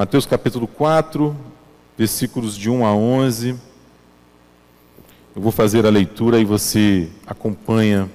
Mateus 0.00 0.24
capítulo 0.24 0.66
4, 0.66 1.36
versículos 1.94 2.56
de 2.56 2.70
1 2.70 2.86
a 2.86 2.94
11. 2.94 3.50
Eu 5.36 5.42
vou 5.42 5.52
fazer 5.52 5.84
a 5.84 5.90
leitura 5.90 6.40
e 6.40 6.44
você 6.46 7.10
acompanha 7.26 8.08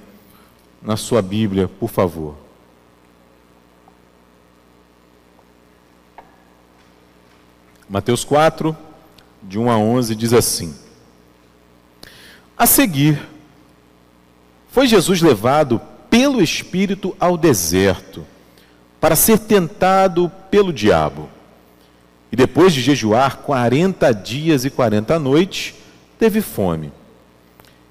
na 0.82 0.96
sua 0.96 1.22
Bíblia, 1.22 1.68
por 1.68 1.88
favor. 1.88 2.34
Mateus 7.88 8.24
4, 8.24 8.76
de 9.40 9.56
1 9.56 9.70
a 9.70 9.78
11, 9.78 10.16
diz 10.16 10.32
assim: 10.32 10.74
A 12.58 12.66
seguir, 12.66 13.28
foi 14.72 14.88
Jesus 14.88 15.22
levado 15.22 15.80
pelo 16.10 16.42
Espírito 16.42 17.16
ao 17.20 17.36
deserto, 17.36 18.26
para 19.00 19.14
ser 19.14 19.38
tentado 19.38 20.28
pelo 20.50 20.72
diabo. 20.72 21.35
E 22.30 22.36
depois 22.36 22.72
de 22.72 22.80
jejuar 22.80 23.38
40 23.38 24.12
dias 24.12 24.64
e 24.64 24.70
40 24.70 25.18
noites, 25.18 25.74
teve 26.18 26.40
fome. 26.40 26.92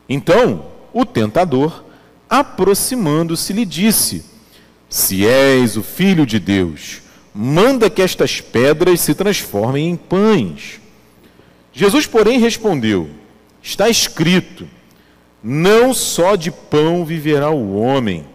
Então, 0.08 0.66
o 0.94 1.06
tentador, 1.06 1.84
aproximando-se, 2.30 3.54
lhe 3.54 3.66
disse: 3.66 4.26
Se 4.90 5.26
és 5.26 5.78
o 5.78 5.84
filho 5.84 6.26
de 6.26 6.40
Deus, 6.40 7.02
manda 7.34 7.90
que 7.90 8.02
estas 8.02 8.40
pedras 8.40 9.02
se 9.02 9.14
transformem 9.14 9.90
em 9.90 9.96
pães. 9.96 10.80
Jesus, 11.74 12.06
porém, 12.06 12.40
respondeu: 12.40 13.10
Está 13.62 13.90
escrito: 13.90 14.68
Não 15.44 15.94
só 15.94 16.36
de 16.36 16.52
pão 16.52 17.04
viverá 17.04 17.50
o 17.50 17.76
homem, 17.76 18.26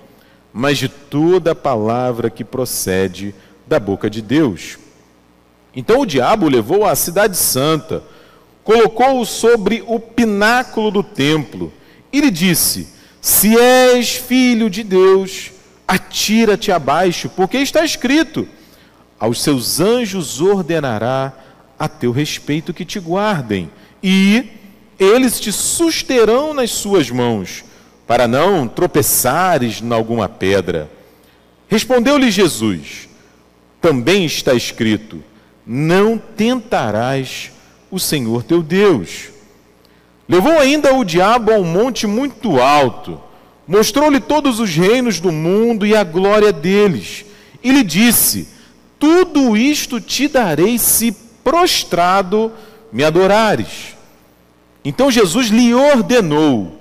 mas 0.52 0.78
de 0.78 0.88
toda 0.88 1.54
palavra 1.54 2.28
que 2.28 2.44
procede 2.44 3.34
da 3.66 3.78
boca 3.78 4.10
de 4.10 4.20
Deus. 4.20 4.78
Então 5.74 6.00
o 6.00 6.06
diabo 6.06 6.46
o 6.46 6.50
levou 6.50 6.84
à 6.84 6.94
cidade 6.94 7.36
santa, 7.36 8.02
colocou-o 8.64 9.24
sobre 9.24 9.82
o 9.86 9.98
pináculo 10.00 10.90
do 10.90 11.02
templo 11.02 11.72
e 12.12 12.20
lhe 12.20 12.30
disse: 12.30 12.88
Se 13.20 13.58
és 13.58 14.14
filho 14.16 14.68
de 14.68 14.82
Deus, 14.82 15.52
atira-te 15.86 16.72
abaixo, 16.72 17.28
porque 17.30 17.58
está 17.58 17.84
escrito: 17.84 18.46
Aos 19.18 19.42
seus 19.42 19.80
anjos 19.80 20.40
ordenará 20.40 21.32
a 21.78 21.88
teu 21.88 22.10
respeito 22.12 22.74
que 22.74 22.84
te 22.84 22.98
guardem, 22.98 23.70
e 24.02 24.44
eles 24.98 25.40
te 25.40 25.50
susterão 25.50 26.52
nas 26.52 26.70
suas 26.70 27.10
mãos, 27.10 27.64
para 28.06 28.28
não 28.28 28.68
tropeçares 28.68 29.80
em 29.80 29.92
alguma 29.92 30.28
pedra. 30.28 30.90
Respondeu-lhe 31.68 32.30
Jesus: 32.30 33.08
Também 33.80 34.24
está 34.24 34.52
escrito: 34.52 35.22
não 35.72 36.18
tentarás 36.18 37.52
o 37.92 38.00
Senhor 38.00 38.42
teu 38.42 38.60
Deus. 38.60 39.28
Levou 40.28 40.58
ainda 40.58 40.92
o 40.96 41.04
diabo 41.04 41.52
a 41.52 41.58
um 41.58 41.64
monte 41.64 42.08
muito 42.08 42.60
alto, 42.60 43.20
mostrou-lhe 43.68 44.18
todos 44.18 44.58
os 44.58 44.74
reinos 44.74 45.20
do 45.20 45.30
mundo 45.30 45.86
e 45.86 45.94
a 45.94 46.02
glória 46.02 46.52
deles, 46.52 47.24
e 47.62 47.70
lhe 47.70 47.84
disse: 47.84 48.48
Tudo 48.98 49.56
isto 49.56 50.00
te 50.00 50.26
darei 50.26 50.76
se 50.76 51.12
prostrado 51.44 52.50
me 52.90 53.04
adorares. 53.04 53.94
Então 54.84 55.08
Jesus 55.08 55.50
lhe 55.50 55.72
ordenou: 55.72 56.80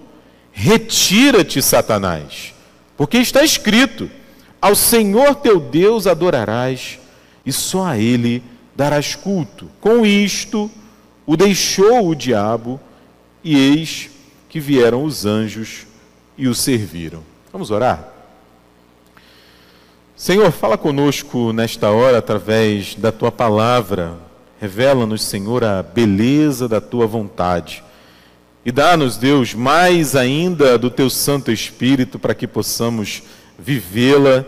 Retira-te, 0.51 1.61
Satanás, 1.61 2.55
porque 2.97 3.19
está 3.19 3.43
escrito: 3.43 4.09
Ao 4.59 4.73
Senhor 4.73 5.35
teu 5.35 5.59
Deus 5.59 6.07
adorarás, 6.07 6.97
e 7.45 7.53
só 7.53 7.85
a 7.85 7.95
Ele 7.95 8.41
darás 8.79 9.13
culto. 9.13 9.69
Com 9.81 10.05
isto, 10.05 10.71
o 11.25 11.35
deixou 11.35 12.07
o 12.07 12.15
diabo, 12.15 12.79
e 13.43 13.53
eis 13.57 14.09
que 14.47 14.57
vieram 14.57 15.03
os 15.03 15.25
anjos 15.25 15.85
e 16.37 16.47
o 16.47 16.55
serviram. 16.55 17.21
Vamos 17.51 17.71
orar? 17.71 18.07
Senhor, 20.15 20.49
fala 20.51 20.77
conosco 20.77 21.51
nesta 21.51 21.91
hora 21.91 22.19
através 22.19 22.95
da 22.95 23.11
tua 23.11 23.29
palavra. 23.33 24.13
Revela-nos, 24.61 25.23
Senhor, 25.23 25.61
a 25.61 25.83
beleza 25.83 26.65
da 26.65 26.79
tua 26.79 27.05
vontade. 27.05 27.83
E 28.65 28.71
dá-nos, 28.71 29.17
Deus, 29.17 29.53
mais 29.53 30.15
ainda 30.15 30.77
do 30.77 30.89
teu 30.89 31.09
Santo 31.09 31.51
Espírito 31.51 32.17
para 32.17 32.33
que 32.33 32.47
possamos 32.47 33.23
vivê-la 33.57 34.45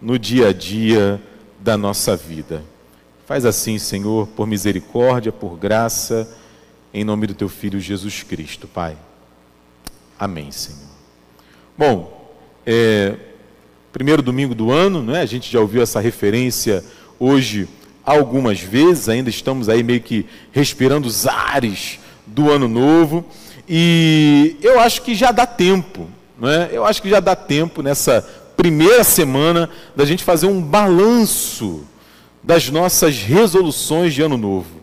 no 0.00 0.16
dia 0.20 0.50
a 0.50 0.52
dia 0.52 1.20
da 1.58 1.76
nossa 1.76 2.16
vida. 2.16 2.62
Faz 3.32 3.46
assim, 3.46 3.78
Senhor, 3.78 4.28
por 4.36 4.46
misericórdia, 4.46 5.32
por 5.32 5.56
graça, 5.56 6.28
em 6.92 7.02
nome 7.02 7.26
do 7.26 7.32
teu 7.32 7.48
filho 7.48 7.80
Jesus 7.80 8.22
Cristo, 8.22 8.68
Pai. 8.68 8.94
Amém, 10.18 10.52
Senhor. 10.52 10.90
Bom, 11.74 12.30
é, 12.66 13.16
primeiro 13.90 14.20
domingo 14.20 14.54
do 14.54 14.70
ano, 14.70 15.02
né? 15.02 15.22
A 15.22 15.24
gente 15.24 15.50
já 15.50 15.58
ouviu 15.60 15.80
essa 15.80 15.98
referência 15.98 16.84
hoje 17.18 17.66
algumas 18.04 18.60
vezes, 18.60 19.08
ainda 19.08 19.30
estamos 19.30 19.70
aí 19.70 19.82
meio 19.82 20.02
que 20.02 20.26
respirando 20.52 21.08
os 21.08 21.26
ares 21.26 21.98
do 22.26 22.50
ano 22.50 22.68
novo, 22.68 23.24
e 23.66 24.58
eu 24.60 24.78
acho 24.78 25.00
que 25.00 25.14
já 25.14 25.32
dá 25.32 25.46
tempo, 25.46 26.06
né? 26.38 26.68
Eu 26.70 26.84
acho 26.84 27.00
que 27.00 27.08
já 27.08 27.18
dá 27.18 27.34
tempo 27.34 27.82
nessa 27.82 28.20
primeira 28.58 29.02
semana 29.02 29.70
da 29.96 30.04
gente 30.04 30.22
fazer 30.22 30.44
um 30.44 30.60
balanço 30.60 31.86
das 32.42 32.68
nossas 32.68 33.18
resoluções 33.18 34.12
de 34.12 34.22
ano 34.22 34.36
novo. 34.36 34.80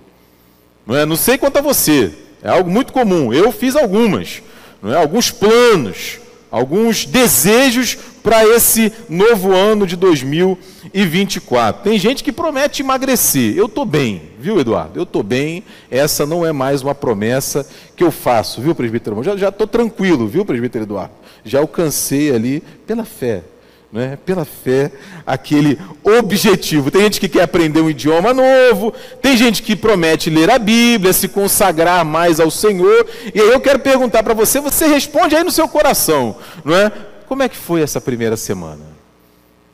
Não, 0.86 0.96
é? 0.96 1.06
não 1.06 1.16
sei 1.16 1.38
quanto 1.38 1.58
a 1.58 1.62
você, 1.62 2.12
é 2.42 2.50
algo 2.50 2.70
muito 2.70 2.94
comum. 2.94 3.34
Eu 3.34 3.52
fiz 3.52 3.76
algumas, 3.76 4.42
não 4.82 4.94
é? 4.94 4.98
alguns 4.98 5.30
planos, 5.30 6.20
alguns 6.50 7.06
desejos 7.06 7.98
para 8.24 8.46
esse 8.46 8.92
novo 9.08 9.54
ano 9.54 9.86
de 9.86 9.96
2024. 9.96 11.84
Tem 11.84 12.00
gente 12.00 12.24
que 12.24 12.32
promete 12.32 12.82
emagrecer. 12.82 13.56
Eu 13.58 13.66
estou 13.66 13.86
bem, 13.86 14.22
viu, 14.40 14.60
Eduardo? 14.60 15.00
Eu 15.00 15.04
estou 15.04 15.24
bem. 15.24 15.64
Essa 15.92 16.26
não 16.26 16.46
é 16.46 16.52
mais 16.52 16.82
uma 16.82 16.96
promessa 16.96 17.68
que 17.96 18.04
eu 18.04 18.12
faço, 18.12 18.62
viu, 18.62 18.74
presbítero? 18.74 19.22
Já 19.38 19.50
estou 19.50 19.68
tranquilo, 19.68 20.28
viu, 20.28 20.46
presbítero 20.46 20.86
Eduardo? 20.86 21.14
Já 21.44 21.60
alcancei 21.60 22.34
ali 22.34 22.64
pela 22.86 23.06
fé 23.06 23.44
né, 23.92 24.18
pela 24.24 24.46
fé, 24.46 24.92
aquele 25.26 25.80
objetivo. 26.04 26.92
Tem 26.92 27.02
gente 27.02 27.20
que 27.20 27.28
quer 27.28 27.42
aprender 27.42 27.82
um 27.82 27.90
idioma 27.90 28.34
novo, 28.34 28.94
tem 29.22 29.36
gente 29.36 29.64
que 29.64 29.76
promete 29.76 30.30
ler 30.30 30.50
a 30.50 30.60
Bíblia, 30.60 31.12
se 31.12 31.28
consagrar 31.28 32.06
mais 32.06 32.40
ao 32.40 32.52
Senhor. 32.52 33.08
E 33.34 33.40
aí 33.40 33.50
eu 33.50 33.60
quero 33.60 33.80
perguntar 33.80 34.24
para 34.24 34.34
você, 34.34 34.60
você 34.60 34.88
responde 34.88 35.36
aí 35.36 35.44
no 35.44 35.52
seu 35.52 35.68
coração, 35.68 36.36
não 36.64 36.76
é? 36.76 36.92
Como 37.28 37.44
é 37.44 37.50
que 37.50 37.58
foi 37.58 37.82
essa 37.82 38.00
primeira 38.00 38.38
semana? 38.38 38.86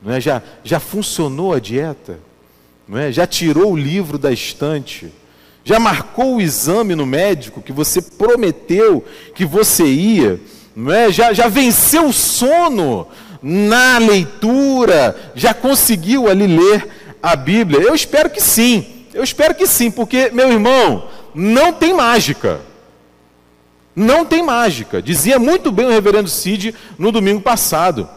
Não 0.01 0.13
é? 0.13 0.21
Já, 0.21 0.41
já 0.63 0.79
funcionou 0.79 1.53
a 1.53 1.59
dieta? 1.59 2.19
Não 2.87 2.97
é? 2.97 3.11
Já 3.11 3.25
tirou 3.25 3.71
o 3.71 3.77
livro 3.77 4.17
da 4.17 4.31
estante? 4.31 5.11
Já 5.63 5.79
marcou 5.79 6.35
o 6.35 6.41
exame 6.41 6.95
no 6.95 7.05
médico 7.05 7.61
que 7.61 7.71
você 7.71 8.01
prometeu 8.01 9.03
que 9.33 9.45
você 9.45 9.85
ia? 9.85 10.39
Não 10.75 10.91
é? 10.91 11.11
já, 11.11 11.33
já 11.33 11.47
venceu 11.47 12.07
o 12.07 12.13
sono 12.13 13.07
na 13.47 13.99
leitura, 13.99 15.15
já 15.35 15.53
conseguiu 15.53 16.27
ali 16.27 16.47
ler 16.47 16.87
a 17.21 17.35
Bíblia? 17.35 17.79
Eu 17.79 17.93
espero 17.93 18.27
que 18.27 18.41
sim. 18.41 19.05
Eu 19.13 19.23
espero 19.23 19.53
que 19.53 19.67
sim, 19.67 19.91
porque, 19.91 20.31
meu 20.33 20.51
irmão, 20.51 21.07
não 21.35 21.71
tem 21.71 21.93
mágica. 21.93 22.59
Não 23.95 24.25
tem 24.25 24.41
mágica. 24.41 24.99
Dizia 24.99 25.37
muito 25.37 25.71
bem 25.71 25.85
o 25.85 25.91
reverendo 25.91 26.27
Cid 26.27 26.73
no 26.97 27.11
domingo 27.11 27.39
passado. 27.39 28.09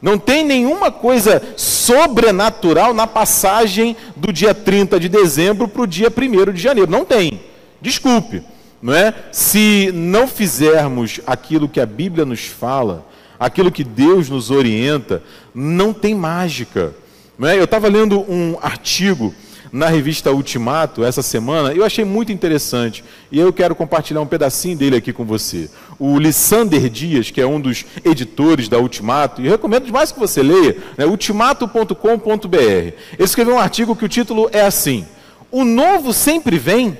Não 0.00 0.16
tem 0.16 0.44
nenhuma 0.44 0.92
coisa 0.92 1.42
sobrenatural 1.56 2.94
na 2.94 3.08
passagem 3.08 3.96
do 4.14 4.32
dia 4.32 4.54
30 4.54 5.00
de 5.00 5.08
dezembro 5.08 5.66
para 5.66 5.82
o 5.82 5.86
dia 5.86 6.12
1 6.16 6.52
de 6.52 6.62
janeiro. 6.62 6.88
Não 6.88 7.04
tem. 7.04 7.40
Desculpe. 7.80 8.40
Não 8.80 8.94
é? 8.94 9.12
Se 9.32 9.90
não 9.92 10.28
fizermos 10.28 11.20
aquilo 11.26 11.68
que 11.68 11.80
a 11.80 11.86
Bíblia 11.86 12.24
nos 12.24 12.44
fala, 12.44 13.04
aquilo 13.38 13.70
que 13.70 13.84
Deus 13.84 14.28
nos 14.28 14.50
orienta, 14.50 15.22
não 15.54 15.92
tem 15.92 16.14
mágica. 16.14 16.94
Não 17.38 17.48
é? 17.48 17.58
Eu 17.58 17.64
estava 17.64 17.88
lendo 17.88 18.20
um 18.30 18.56
artigo 18.62 19.34
na 19.72 19.88
revista 19.88 20.32
Ultimato 20.32 21.04
essa 21.04 21.22
semana, 21.22 21.72
eu 21.72 21.84
achei 21.84 22.04
muito 22.04 22.32
interessante 22.32 23.04
e 23.30 23.38
eu 23.38 23.52
quero 23.52 23.74
compartilhar 23.74 24.20
um 24.20 24.26
pedacinho 24.26 24.76
dele 24.76 24.96
aqui 24.96 25.12
com 25.12 25.24
você. 25.24 25.68
O 25.98 26.18
Lissander 26.18 26.88
Dias, 26.88 27.30
que 27.30 27.40
é 27.40 27.46
um 27.46 27.60
dos 27.60 27.84
editores 28.04 28.68
da 28.68 28.78
Ultimato, 28.78 29.42
e 29.42 29.46
eu 29.46 29.52
recomendo 29.52 29.84
demais 29.84 30.12
que 30.12 30.18
você 30.18 30.42
leia, 30.42 30.76
né, 30.96 31.04
ultimato.com.br. 31.04 32.56
Ele 32.56 32.94
escreveu 33.18 33.56
um 33.56 33.58
artigo 33.58 33.96
que 33.96 34.04
o 34.04 34.08
título 34.08 34.48
é 34.52 34.62
assim: 34.62 35.06
O 35.50 35.64
novo 35.64 36.12
sempre 36.12 36.58
vem? 36.58 36.96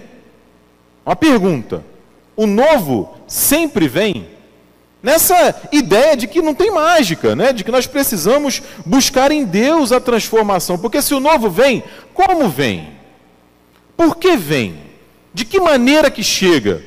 Uma 1.04 1.16
pergunta. 1.16 1.84
O 2.36 2.46
novo 2.46 3.16
sempre 3.26 3.88
vem? 3.88 4.35
Nessa 5.02 5.54
ideia 5.70 6.16
de 6.16 6.26
que 6.26 6.43
não 6.43 6.54
tem 6.54 6.70
mágica, 6.70 7.37
né? 7.37 7.52
de 7.52 7.62
que 7.62 7.70
nós 7.70 7.87
precisamos 7.87 8.62
buscar 8.84 9.31
em 9.31 9.44
Deus 9.44 9.93
a 9.93 10.00
transformação, 10.00 10.78
porque 10.78 11.00
se 11.02 11.14
o 11.14 11.20
novo 11.20 11.48
vem, 11.48 11.84
como 12.12 12.48
vem? 12.48 12.96
Por 13.96 14.16
que 14.16 14.37
vem? 14.37 14.78
De 15.32 15.44
que 15.44 15.60
maneira 15.60 16.10
que 16.10 16.22
chega? 16.22 16.82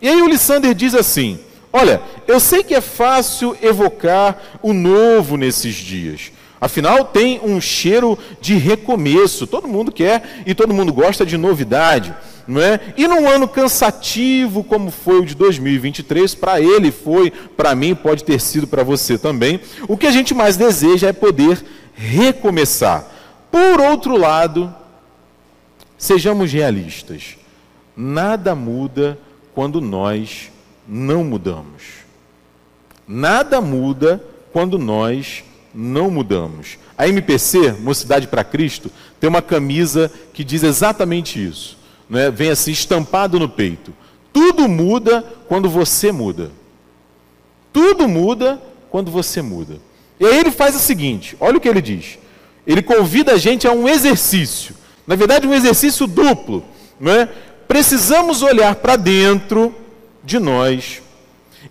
E 0.00 0.08
aí 0.08 0.20
o 0.20 0.28
Lissander 0.28 0.74
diz 0.74 0.94
assim: 0.94 1.38
Olha, 1.72 2.00
eu 2.26 2.38
sei 2.38 2.62
que 2.62 2.74
é 2.74 2.80
fácil 2.80 3.56
evocar 3.60 4.40
o 4.62 4.72
novo 4.72 5.36
nesses 5.36 5.74
dias. 5.74 6.30
Afinal, 6.60 7.04
tem 7.04 7.40
um 7.42 7.60
cheiro 7.60 8.18
de 8.40 8.54
recomeço. 8.54 9.46
Todo 9.46 9.68
mundo 9.68 9.92
quer 9.92 10.42
e 10.46 10.54
todo 10.54 10.72
mundo 10.72 10.92
gosta 10.92 11.26
de 11.26 11.36
novidade. 11.36 12.14
Não 12.46 12.60
é? 12.60 12.78
E 12.96 13.08
num 13.08 13.28
ano 13.28 13.48
cansativo 13.48 14.62
como 14.62 14.90
foi 14.90 15.20
o 15.20 15.24
de 15.24 15.34
2023, 15.34 16.34
para 16.34 16.60
ele 16.60 16.90
foi, 16.90 17.30
para 17.30 17.74
mim 17.74 17.94
pode 17.94 18.22
ter 18.24 18.40
sido 18.40 18.66
para 18.66 18.82
você 18.82 19.16
também, 19.16 19.60
o 19.88 19.96
que 19.96 20.06
a 20.06 20.10
gente 20.10 20.34
mais 20.34 20.56
deseja 20.56 21.08
é 21.08 21.12
poder 21.12 21.64
recomeçar. 21.94 23.06
Por 23.50 23.80
outro 23.80 24.16
lado, 24.16 24.74
sejamos 25.96 26.52
realistas. 26.52 27.36
Nada 27.96 28.54
muda 28.54 29.18
quando 29.54 29.80
nós 29.80 30.50
não 30.86 31.24
mudamos. 31.24 32.04
Nada 33.06 33.60
muda 33.60 34.22
quando 34.52 34.78
nós 34.78 35.44
não 35.74 36.10
mudamos. 36.10 36.78
A 36.96 37.08
MPC, 37.08 37.72
Mocidade 37.72 38.28
para 38.28 38.44
Cristo, 38.44 38.90
tem 39.18 39.28
uma 39.28 39.42
camisa 39.42 40.10
que 40.32 40.44
diz 40.44 40.62
exatamente 40.62 41.42
isso. 41.44 41.78
Né? 42.08 42.30
Vem 42.30 42.50
assim 42.50 42.72
estampado 42.72 43.38
no 43.38 43.48
peito. 43.48 43.92
Tudo 44.32 44.68
muda 44.68 45.22
quando 45.48 45.68
você 45.68 46.10
muda. 46.10 46.50
Tudo 47.72 48.08
muda 48.08 48.60
quando 48.90 49.10
você 49.10 49.42
muda. 49.42 49.78
E 50.18 50.26
aí 50.26 50.38
ele 50.38 50.50
faz 50.50 50.74
o 50.76 50.80
seguinte: 50.80 51.36
olha 51.40 51.56
o 51.56 51.60
que 51.60 51.68
ele 51.68 51.82
diz. 51.82 52.18
Ele 52.66 52.82
convida 52.82 53.32
a 53.32 53.36
gente 53.36 53.66
a 53.66 53.72
um 53.72 53.88
exercício. 53.88 54.74
Na 55.06 55.16
verdade, 55.16 55.46
um 55.46 55.54
exercício 55.54 56.06
duplo. 56.06 56.64
Não 56.98 57.12
é? 57.12 57.28
Precisamos 57.68 58.42
olhar 58.42 58.74
para 58.76 58.96
dentro 58.96 59.74
de 60.22 60.38
nós 60.38 61.02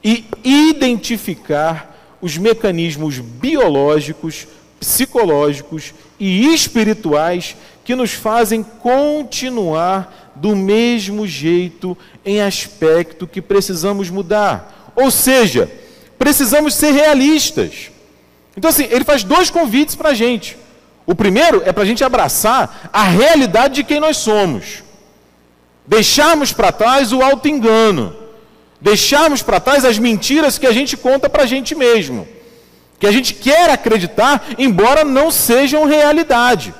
e 0.04 0.26
identificar 0.44 2.18
os 2.22 2.38
mecanismos 2.38 3.20
biológicos, 3.20 4.48
psicológicos 4.80 5.94
e 6.20 6.54
espirituais 6.54 7.56
que 7.84 7.96
nos 7.96 8.14
fazem 8.14 8.64
continuar 8.64 10.23
do 10.36 10.56
mesmo 10.56 11.28
jeito 11.28 11.98
em 12.26 12.42
aspecto 12.42 13.28
que 13.28 13.42
precisamos 13.42 14.10
mudar. 14.10 14.92
Ou 14.96 15.10
seja, 15.10 15.72
precisamos 16.18 16.74
ser 16.74 16.92
realistas. 16.92 17.92
Então, 18.56 18.70
assim, 18.70 18.88
ele 18.90 19.04
faz 19.04 19.24
dois 19.24 19.50
convites 19.50 19.96
para 19.96 20.10
a 20.10 20.14
gente. 20.14 20.58
O 21.06 21.16
primeiro 21.16 21.62
é 21.66 21.72
para 21.72 21.84
a 21.84 21.86
gente 21.86 22.04
abraçar 22.04 22.90
a 22.94 23.04
realidade 23.04 23.76
de 23.76 23.84
quem 23.84 24.00
nós 24.00 24.18
somos. 24.18 24.84
Deixarmos 25.86 26.54
para 26.54 26.72
trás 26.72 27.12
o 27.12 27.22
auto-engano 27.22 28.24
deixarmos 28.84 29.42
para 29.42 29.62
trás 29.62 29.86
as 29.86 29.98
mentiras 29.98 30.58
que 30.58 30.68
a 30.68 30.74
gente 30.74 30.98
conta 30.98 31.30
para 31.30 31.44
a 31.44 31.46
gente 31.46 31.74
mesmo, 31.74 32.28
que 33.00 33.08
a 33.08 33.12
gente 33.14 33.34
quer 33.34 33.70
acreditar, 33.70 34.46
embora 34.60 35.06
não 35.06 35.32
sejam 35.32 35.86
realidade. 35.86 36.74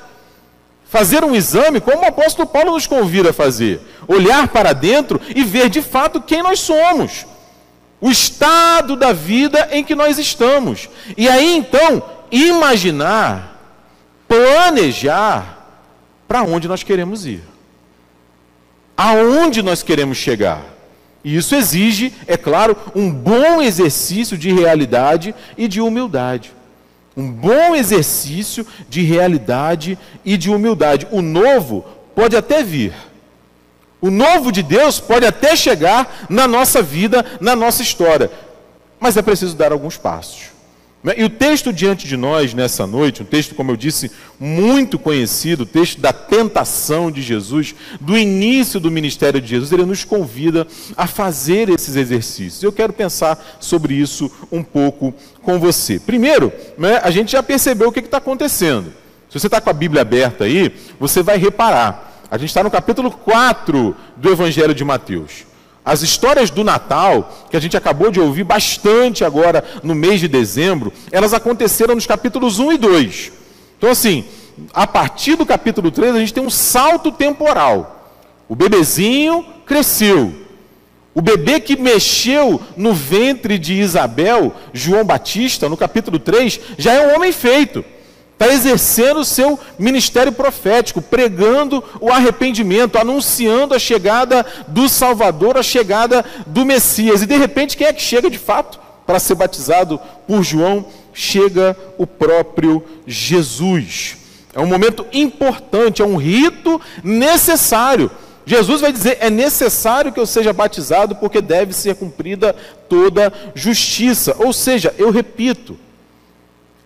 Fazer 0.94 1.24
um 1.24 1.34
exame, 1.34 1.80
como 1.80 2.02
o 2.02 2.06
apóstolo 2.06 2.48
Paulo 2.48 2.70
nos 2.70 2.86
convida 2.86 3.30
a 3.30 3.32
fazer, 3.32 3.80
olhar 4.06 4.46
para 4.46 4.72
dentro 4.72 5.20
e 5.34 5.42
ver 5.42 5.68
de 5.68 5.82
fato 5.82 6.22
quem 6.22 6.40
nós 6.40 6.60
somos, 6.60 7.26
o 8.00 8.12
estado 8.12 8.94
da 8.94 9.12
vida 9.12 9.70
em 9.72 9.82
que 9.82 9.96
nós 9.96 10.20
estamos, 10.20 10.88
e 11.16 11.28
aí 11.28 11.56
então 11.56 12.00
imaginar, 12.30 13.60
planejar 14.28 15.66
para 16.28 16.44
onde 16.44 16.68
nós 16.68 16.84
queremos 16.84 17.26
ir, 17.26 17.42
aonde 18.96 19.64
nós 19.64 19.82
queremos 19.82 20.16
chegar. 20.16 20.62
E 21.24 21.34
isso 21.34 21.56
exige, 21.56 22.14
é 22.24 22.36
claro, 22.36 22.76
um 22.94 23.10
bom 23.10 23.60
exercício 23.60 24.38
de 24.38 24.52
realidade 24.52 25.34
e 25.58 25.66
de 25.66 25.80
humildade. 25.80 26.53
Um 27.16 27.30
bom 27.30 27.74
exercício 27.74 28.66
de 28.88 29.02
realidade 29.02 29.98
e 30.24 30.36
de 30.36 30.50
humildade. 30.50 31.06
O 31.10 31.22
novo 31.22 31.84
pode 32.14 32.36
até 32.36 32.62
vir. 32.62 32.94
O 34.00 34.10
novo 34.10 34.50
de 34.50 34.62
Deus 34.62 35.00
pode 35.00 35.24
até 35.24 35.56
chegar 35.56 36.26
na 36.28 36.46
nossa 36.46 36.82
vida, 36.82 37.24
na 37.40 37.54
nossa 37.56 37.82
história. 37.82 38.30
Mas 38.98 39.16
é 39.16 39.22
preciso 39.22 39.56
dar 39.56 39.72
alguns 39.72 39.96
passos. 39.96 40.53
Né? 41.04 41.12
E 41.18 41.24
o 41.24 41.28
texto 41.28 41.70
diante 41.70 42.08
de 42.08 42.16
nós 42.16 42.54
nessa 42.54 42.86
noite, 42.86 43.22
um 43.22 43.26
texto, 43.26 43.54
como 43.54 43.70
eu 43.70 43.76
disse, 43.76 44.10
muito 44.40 44.98
conhecido, 44.98 45.64
o 45.64 45.66
texto 45.66 46.00
da 46.00 46.14
tentação 46.14 47.10
de 47.10 47.20
Jesus, 47.20 47.74
do 48.00 48.16
início 48.16 48.80
do 48.80 48.90
ministério 48.90 49.38
de 49.38 49.46
Jesus, 49.46 49.70
ele 49.70 49.84
nos 49.84 50.02
convida 50.02 50.66
a 50.96 51.06
fazer 51.06 51.68
esses 51.68 51.94
exercícios. 51.94 52.62
Eu 52.62 52.72
quero 52.72 52.94
pensar 52.94 53.58
sobre 53.60 53.94
isso 53.94 54.32
um 54.50 54.62
pouco 54.62 55.12
com 55.42 55.58
você. 55.58 56.00
Primeiro, 56.00 56.50
né, 56.78 56.98
a 57.04 57.10
gente 57.10 57.32
já 57.32 57.42
percebeu 57.42 57.88
o 57.88 57.92
que 57.92 58.00
está 58.00 58.16
acontecendo. 58.16 58.90
Se 59.28 59.38
você 59.38 59.46
está 59.46 59.60
com 59.60 59.68
a 59.68 59.74
Bíblia 59.74 60.00
aberta 60.00 60.44
aí, 60.44 60.74
você 60.98 61.22
vai 61.22 61.36
reparar. 61.36 62.22
A 62.30 62.38
gente 62.38 62.48
está 62.48 62.62
no 62.62 62.70
capítulo 62.70 63.10
4 63.10 63.94
do 64.16 64.30
Evangelho 64.30 64.74
de 64.74 64.84
Mateus. 64.84 65.44
As 65.84 66.00
histórias 66.00 66.48
do 66.48 66.64
Natal, 66.64 67.46
que 67.50 67.56
a 67.56 67.60
gente 67.60 67.76
acabou 67.76 68.10
de 68.10 68.18
ouvir 68.18 68.44
bastante 68.44 69.22
agora 69.24 69.62
no 69.82 69.94
mês 69.94 70.18
de 70.18 70.28
dezembro, 70.28 70.92
elas 71.12 71.34
aconteceram 71.34 71.94
nos 71.94 72.06
capítulos 72.06 72.58
1 72.58 72.72
e 72.72 72.78
2. 72.78 73.32
Então, 73.76 73.90
assim, 73.90 74.24
a 74.72 74.86
partir 74.86 75.36
do 75.36 75.44
capítulo 75.44 75.90
3, 75.90 76.14
a 76.14 76.18
gente 76.20 76.32
tem 76.32 76.42
um 76.42 76.50
salto 76.50 77.12
temporal. 77.12 78.10
O 78.48 78.56
bebezinho 78.56 79.44
cresceu. 79.66 80.32
O 81.14 81.20
bebê 81.20 81.60
que 81.60 81.76
mexeu 81.76 82.60
no 82.76 82.94
ventre 82.94 83.58
de 83.58 83.74
Isabel, 83.74 84.54
João 84.72 85.04
Batista, 85.04 85.68
no 85.68 85.76
capítulo 85.76 86.18
3, 86.18 86.60
já 86.78 86.92
é 86.94 87.06
um 87.06 87.14
homem 87.14 87.30
feito 87.30 87.84
está 88.34 88.52
exercendo 88.52 89.20
o 89.20 89.24
seu 89.24 89.58
ministério 89.78 90.32
profético, 90.32 91.00
pregando 91.00 91.82
o 92.00 92.10
arrependimento, 92.10 92.98
anunciando 92.98 93.74
a 93.74 93.78
chegada 93.78 94.44
do 94.68 94.88
Salvador, 94.88 95.56
a 95.56 95.62
chegada 95.62 96.24
do 96.46 96.64
Messias. 96.64 97.22
E 97.22 97.26
de 97.26 97.36
repente, 97.36 97.76
quem 97.76 97.86
é 97.86 97.92
que 97.92 98.02
chega 98.02 98.28
de 98.28 98.38
fato 98.38 98.78
para 99.06 99.18
ser 99.18 99.36
batizado 99.36 100.00
por 100.26 100.42
João? 100.42 100.86
Chega 101.12 101.76
o 101.96 102.06
próprio 102.06 102.84
Jesus. 103.06 104.16
É 104.52 104.60
um 104.60 104.66
momento 104.66 105.06
importante, 105.12 106.02
é 106.02 106.04
um 106.04 106.16
rito 106.16 106.80
necessário. 107.02 108.10
Jesus 108.44 108.80
vai 108.80 108.92
dizer: 108.92 109.18
é 109.20 109.30
necessário 109.30 110.12
que 110.12 110.20
eu 110.20 110.26
seja 110.26 110.52
batizado, 110.52 111.14
porque 111.16 111.40
deve 111.40 111.72
ser 111.72 111.94
cumprida 111.94 112.54
toda 112.88 113.32
justiça. 113.54 114.34
Ou 114.38 114.52
seja, 114.52 114.94
eu 114.98 115.10
repito, 115.10 115.78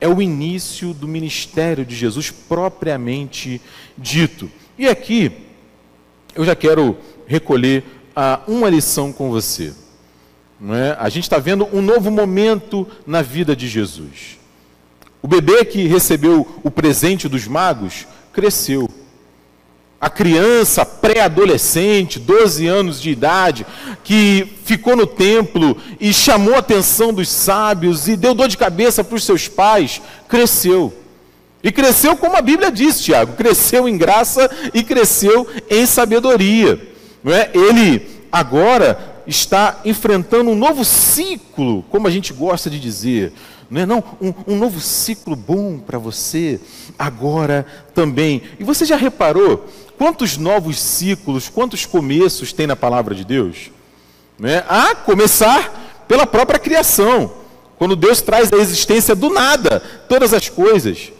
é 0.00 0.08
o 0.08 0.22
início 0.22 0.94
do 0.94 1.08
ministério 1.08 1.84
de 1.84 1.94
Jesus 1.94 2.30
propriamente 2.30 3.60
dito. 3.96 4.50
E 4.78 4.88
aqui 4.88 5.32
eu 6.34 6.44
já 6.44 6.54
quero 6.54 6.96
recolher 7.26 7.84
ah, 8.14 8.40
uma 8.46 8.68
lição 8.68 9.12
com 9.12 9.30
você. 9.30 9.72
É? 10.60 10.96
A 10.98 11.08
gente 11.08 11.24
está 11.24 11.38
vendo 11.38 11.68
um 11.72 11.80
novo 11.80 12.10
momento 12.10 12.86
na 13.06 13.22
vida 13.22 13.54
de 13.54 13.68
Jesus. 13.68 14.38
O 15.22 15.28
bebê 15.28 15.64
que 15.64 15.86
recebeu 15.86 16.46
o 16.62 16.70
presente 16.70 17.28
dos 17.28 17.46
magos 17.46 18.06
cresceu 18.32 18.88
a 20.00 20.08
criança 20.08 20.84
pré-adolescente, 20.84 22.20
12 22.20 22.66
anos 22.66 23.00
de 23.00 23.10
idade, 23.10 23.66
que 24.04 24.46
ficou 24.64 24.94
no 24.94 25.06
templo 25.06 25.76
e 25.98 26.12
chamou 26.12 26.54
a 26.54 26.58
atenção 26.58 27.12
dos 27.12 27.28
sábios 27.28 28.06
e 28.06 28.16
deu 28.16 28.34
dor 28.34 28.48
de 28.48 28.56
cabeça 28.56 29.02
para 29.02 29.16
os 29.16 29.24
seus 29.24 29.48
pais, 29.48 30.00
cresceu. 30.28 30.94
E 31.62 31.72
cresceu 31.72 32.16
como 32.16 32.36
a 32.36 32.42
Bíblia 32.42 32.70
diz, 32.70 33.00
Tiago, 33.00 33.32
cresceu 33.32 33.88
em 33.88 33.98
graça 33.98 34.48
e 34.72 34.84
cresceu 34.84 35.46
em 35.68 35.84
sabedoria. 35.84 36.80
Não 37.22 37.32
é? 37.32 37.50
Ele 37.52 38.06
agora 38.30 39.16
está 39.26 39.80
enfrentando 39.84 40.50
um 40.50 40.54
novo 40.54 40.84
ciclo, 40.84 41.82
como 41.90 42.06
a 42.06 42.10
gente 42.10 42.32
gosta 42.32 42.70
de 42.70 42.78
dizer, 42.78 43.32
não 43.68 43.80
é 43.80 43.86
não? 43.86 44.02
Um, 44.20 44.54
um 44.54 44.56
novo 44.56 44.80
ciclo 44.80 45.36
bom 45.36 45.78
para 45.78 45.98
você 45.98 46.60
agora 46.98 47.66
também. 47.92 48.42
E 48.58 48.64
você 48.64 48.84
já 48.84 48.96
reparou 48.96 49.66
Quantos 49.98 50.36
novos 50.36 50.80
ciclos, 50.80 51.48
quantos 51.48 51.84
começos 51.84 52.52
tem 52.52 52.68
na 52.68 52.76
palavra 52.76 53.16
de 53.16 53.24
Deus? 53.24 53.72
Né? 54.38 54.64
A 54.68 54.94
começar 54.94 56.04
pela 56.06 56.24
própria 56.24 56.60
criação, 56.60 57.32
quando 57.76 57.96
Deus 57.96 58.22
traz 58.22 58.48
da 58.48 58.56
existência 58.58 59.16
do 59.16 59.28
nada 59.28 59.80
todas 60.08 60.32
as 60.32 60.48
coisas. 60.48 61.12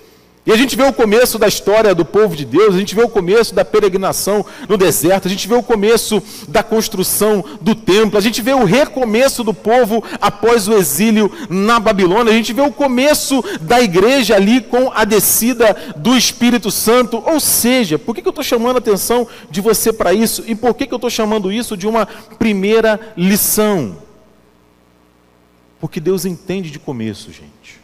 E 0.48 0.52
a 0.52 0.56
gente 0.56 0.74
vê 0.74 0.82
o 0.82 0.94
começo 0.94 1.38
da 1.38 1.46
história 1.46 1.94
do 1.94 2.06
povo 2.06 2.34
de 2.34 2.46
Deus, 2.46 2.74
a 2.74 2.78
gente 2.78 2.94
vê 2.94 3.02
o 3.02 3.08
começo 3.10 3.54
da 3.54 3.66
peregrinação 3.66 4.46
no 4.66 4.78
deserto, 4.78 5.28
a 5.28 5.30
gente 5.30 5.46
vê 5.46 5.54
o 5.54 5.62
começo 5.62 6.22
da 6.48 6.62
construção 6.62 7.44
do 7.60 7.74
templo, 7.74 8.16
a 8.16 8.20
gente 8.22 8.40
vê 8.40 8.54
o 8.54 8.64
recomeço 8.64 9.44
do 9.44 9.52
povo 9.52 10.02
após 10.18 10.66
o 10.66 10.72
exílio 10.72 11.30
na 11.50 11.78
Babilônia, 11.78 12.32
a 12.32 12.34
gente 12.34 12.54
vê 12.54 12.62
o 12.62 12.72
começo 12.72 13.44
da 13.60 13.82
igreja 13.82 14.36
ali 14.36 14.62
com 14.62 14.90
a 14.90 15.04
descida 15.04 15.76
do 15.94 16.16
Espírito 16.16 16.70
Santo. 16.70 17.22
Ou 17.26 17.38
seja, 17.38 17.98
por 17.98 18.14
que, 18.14 18.26
eu 18.26 18.30
estou 18.30 18.42
chamando 18.42 18.76
a 18.76 18.78
atenção 18.78 19.28
de 19.50 19.60
você 19.60 19.92
para 19.92 20.14
isso? 20.14 20.44
E 20.46 20.54
por 20.54 20.72
que, 20.72 20.90
eu 20.90 20.96
estou 20.96 21.10
chamando 21.10 21.52
isso 21.52 21.76
de 21.76 21.86
uma 21.86 22.06
primeira 22.38 22.98
lição? 23.18 23.98
Porque 25.78 26.00
Deus 26.00 26.24
entende 26.24 26.70
de 26.70 26.78
começo, 26.78 27.30
gente. 27.30 27.77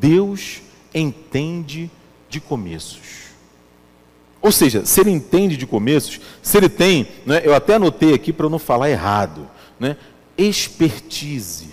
Deus 0.00 0.62
entende 0.94 1.90
de 2.28 2.40
começos. 2.40 3.20
Ou 4.40 4.50
seja, 4.50 4.86
se 4.86 5.00
ele 5.00 5.10
entende 5.10 5.56
de 5.56 5.66
começos, 5.66 6.18
se 6.42 6.56
ele 6.56 6.68
tem, 6.68 7.06
né, 7.26 7.42
eu 7.44 7.54
até 7.54 7.74
anotei 7.74 8.14
aqui 8.14 8.32
para 8.32 8.48
não 8.48 8.58
falar 8.58 8.90
errado, 8.90 9.46
né, 9.78 9.96
expertise. 10.38 11.68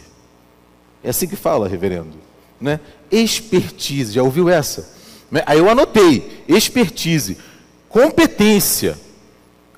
É 1.02 1.10
assim 1.10 1.28
que 1.28 1.38
fala, 1.38 1.70
reverendo. 1.70 2.18
Né? 2.60 2.82
Expertise, 3.10 4.12
já 4.12 4.22
ouviu 4.22 4.50
essa? 4.50 4.94
Né? 5.32 5.42
Aí 5.46 5.60
eu 5.60 5.70
anotei, 5.70 6.44
expertise, 6.48 7.38
competência, 7.88 8.98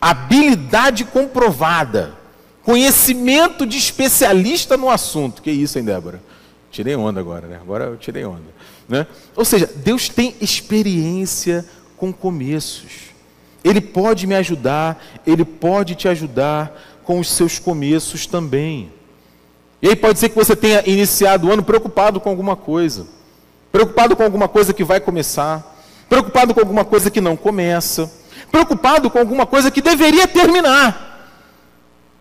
habilidade 0.01 1.05
comprovada, 1.05 2.17
conhecimento 2.63 3.65
de 3.67 3.77
especialista 3.77 4.75
no 4.75 4.89
assunto. 4.89 5.43
Que 5.43 5.51
isso, 5.51 5.77
hein, 5.77 5.85
Débora? 5.85 6.21
Tirei 6.71 6.95
onda 6.95 7.19
agora, 7.19 7.47
né? 7.47 7.57
Agora 7.61 7.85
eu 7.85 7.97
tirei 7.97 8.25
onda. 8.25 8.43
Né? 8.87 9.05
Ou 9.35 9.45
seja, 9.45 9.69
Deus 9.75 10.09
tem 10.09 10.35
experiência 10.41 11.65
com 11.97 12.13
começos. 12.13 13.09
Ele 13.63 13.81
pode 13.81 14.25
me 14.25 14.35
ajudar, 14.35 15.03
Ele 15.25 15.43
pode 15.43 15.95
te 15.95 16.07
ajudar 16.07 16.79
com 17.03 17.19
os 17.19 17.29
seus 17.29 17.59
começos 17.59 18.25
também. 18.25 18.91
E 19.81 19.89
aí 19.89 19.95
pode 19.95 20.19
ser 20.19 20.29
que 20.29 20.35
você 20.35 20.55
tenha 20.55 20.83
iniciado 20.85 21.47
o 21.47 21.51
ano 21.51 21.63
preocupado 21.63 22.19
com 22.19 22.29
alguma 22.29 22.55
coisa, 22.55 23.07
preocupado 23.71 24.15
com 24.15 24.23
alguma 24.23 24.47
coisa 24.47 24.73
que 24.73 24.83
vai 24.83 24.99
começar, 24.99 25.77
preocupado 26.07 26.53
com 26.53 26.59
alguma 26.59 26.83
coisa 26.83 27.09
que 27.09 27.21
não 27.21 27.35
começa, 27.35 28.11
preocupado 28.51 29.09
com 29.09 29.19
alguma 29.19 29.45
coisa 29.45 29.71
que 29.71 29.81
deveria 29.81 30.27
terminar. 30.27 31.08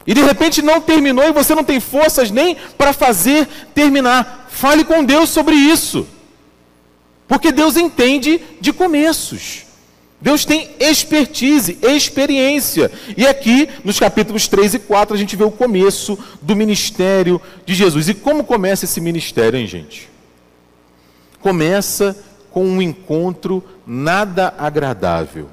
E 0.08 0.14
de 0.14 0.22
repente 0.22 0.62
não 0.62 0.80
terminou 0.80 1.28
e 1.28 1.32
você 1.32 1.54
não 1.54 1.62
tem 1.62 1.78
forças 1.78 2.30
nem 2.30 2.56
para 2.78 2.94
fazer 2.94 3.46
terminar. 3.74 4.46
Fale 4.48 4.82
com 4.82 5.04
Deus 5.04 5.28
sobre 5.28 5.54
isso. 5.54 6.06
Porque 7.28 7.52
Deus 7.52 7.76
entende 7.76 8.40
de 8.58 8.72
começos. 8.72 9.66
Deus 10.18 10.46
tem 10.46 10.70
expertise, 10.80 11.76
experiência. 11.82 12.90
E 13.18 13.26
aqui, 13.26 13.68
nos 13.84 14.00
capítulos 14.00 14.48
3 14.48 14.74
e 14.74 14.78
4, 14.78 15.14
a 15.14 15.18
gente 15.18 15.36
vê 15.36 15.44
o 15.44 15.50
começo 15.50 16.18
do 16.40 16.56
ministério 16.56 17.38
de 17.66 17.74
Jesus. 17.74 18.08
E 18.08 18.14
como 18.14 18.44
começa 18.44 18.86
esse 18.86 19.02
ministério, 19.02 19.60
hein, 19.60 19.66
gente? 19.66 20.08
Começa 21.38 22.16
com 22.50 22.64
um 22.64 22.80
encontro 22.80 23.62
nada 23.86 24.54
agradável. 24.56 25.50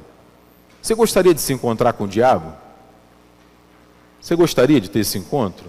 Você 0.81 0.95
gostaria 0.95 1.33
de 1.33 1.41
se 1.41 1.51
encontrar 1.51 1.91
com 1.91 2.05
o 2.05 2.07
diabo? 2.07 2.64
Você 4.21 4.35
gostaria 4.35 4.81
de 4.81 4.89
ter 4.89 4.99
esse 4.99 5.17
encontro? 5.17 5.65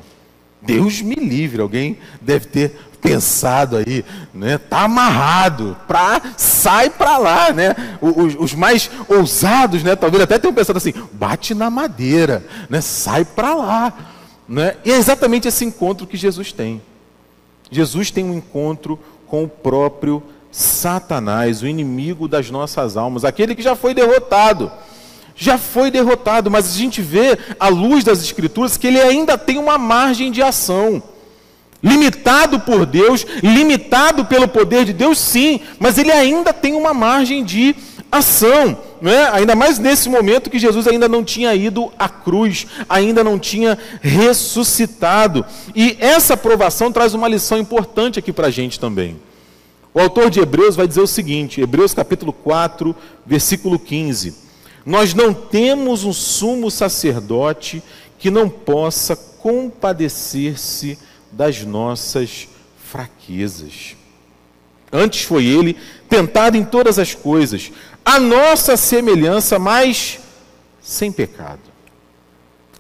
Deus 0.63 1.01
me 1.01 1.15
livre, 1.15 1.63
alguém 1.63 1.99
deve 2.21 2.47
ter 2.47 2.77
pensado 3.01 3.77
aí, 3.77 4.05
né? 4.35 4.59
Tá 4.59 4.83
amarrado, 4.83 5.77
pra, 5.87 6.21
sai 6.37 6.91
para 6.91 7.17
lá, 7.19 7.53
né? 7.53 7.75
Os, 8.01 8.35
os, 8.37 8.55
mais 8.55 8.91
ousados, 9.09 9.83
né? 9.83 9.95
Talvez 9.95 10.23
até 10.23 10.39
tenham 10.39 10.55
pensado 10.55 10.79
assim, 10.79 10.93
bate 11.13 11.55
na 11.55 11.71
madeira, 11.71 12.45
né? 12.69 12.81
Sai 12.81 13.25
para 13.25 13.55
lá, 13.55 13.93
né? 14.49 14.77
E 14.85 14.91
é 14.91 14.97
exatamente 14.97 15.47
esse 15.47 15.65
encontro 15.65 16.07
que 16.07 16.17
Jesus 16.17 16.53
tem. 16.53 16.83
Jesus 17.71 18.11
tem 18.11 18.25
um 18.25 18.35
encontro 18.35 18.99
com 19.27 19.45
o 19.45 19.49
próprio 19.49 20.23
Satanás, 20.51 21.63
o 21.63 21.67
inimigo 21.67 22.27
das 22.27 22.51
nossas 22.51 22.97
almas, 22.97 23.25
aquele 23.25 23.55
que 23.55 23.63
já 23.63 23.77
foi 23.77 23.93
derrotado 23.95 24.73
já 25.37 25.59
foi 25.59 25.91
derrotado, 25.91 26.51
mas 26.51 26.75
a 26.75 26.79
gente 26.79 27.03
vê, 27.03 27.39
à 27.61 27.69
luz 27.69 28.03
das 28.03 28.23
Escrituras, 28.23 28.77
que 28.79 28.87
ele 28.87 29.01
ainda 29.01 29.37
tem 29.37 29.59
uma 29.59 29.77
margem 29.77 30.33
de 30.33 30.43
ação. 30.43 31.03
Limitado 31.83 32.59
por 32.59 32.87
Deus, 32.87 33.25
limitado 33.43 34.25
pelo 34.25 34.49
poder 34.49 34.87
de 34.87 34.95
Deus, 34.95 35.19
sim, 35.19 35.61
mas 35.79 35.99
ele 35.99 36.11
ainda 36.11 36.53
tem 36.53 36.73
uma 36.73 36.95
margem 36.95 37.45
de 37.45 37.77
ação. 38.11 38.79
Né? 39.01 39.29
Ainda 39.31 39.55
mais 39.55 39.79
nesse 39.79 40.09
momento 40.09 40.49
que 40.49 40.59
Jesus 40.59 40.87
ainda 40.89 41.07
não 41.07 41.23
tinha 41.23 41.55
ido 41.55 41.93
à 41.99 42.09
cruz, 42.09 42.67
ainda 42.89 43.23
não 43.23 43.39
tinha 43.39 43.79
ressuscitado. 44.01 45.45
E 45.75 45.99
essa 46.01 46.33
aprovação 46.33 46.91
traz 46.91 47.13
uma 47.13 47.29
lição 47.29 47.59
importante 47.59 48.19
aqui 48.19 48.33
para 48.33 48.47
a 48.47 48.51
gente 48.51 48.81
também. 48.81 49.21
O 49.93 50.01
autor 50.01 50.31
de 50.31 50.41
Hebreus 50.41 50.77
vai 50.77 50.89
dizer 50.89 51.01
o 51.01 51.07
seguinte, 51.07 51.61
Hebreus 51.61 51.93
capítulo 51.93 52.33
4, 52.33 52.97
versículo 53.25 53.79
15. 53.79 54.46
Nós 54.87 55.13
não 55.13 55.35
temos 55.35 56.05
um 56.05 56.13
sumo 56.13 56.71
sacerdote 56.71 57.83
que 58.21 58.31
não 58.31 58.49
possa 58.49 59.17
compadecer-se 59.17 60.97
das 61.33 61.65
nossas 61.65 62.49
fraquezas. 62.79 63.97
Antes 64.93 65.25
foi 65.25 65.45
ele 65.45 65.77
tentado 66.09 66.57
em 66.57 66.65
todas 66.65 67.01
as 67.01 67.17
coisas, 67.17 67.73
a 68.05 68.21
nossa 68.21 68.77
semelhança, 68.77 69.59
mas 69.59 70.21
sem 70.81 71.11
pecado. 71.11 71.61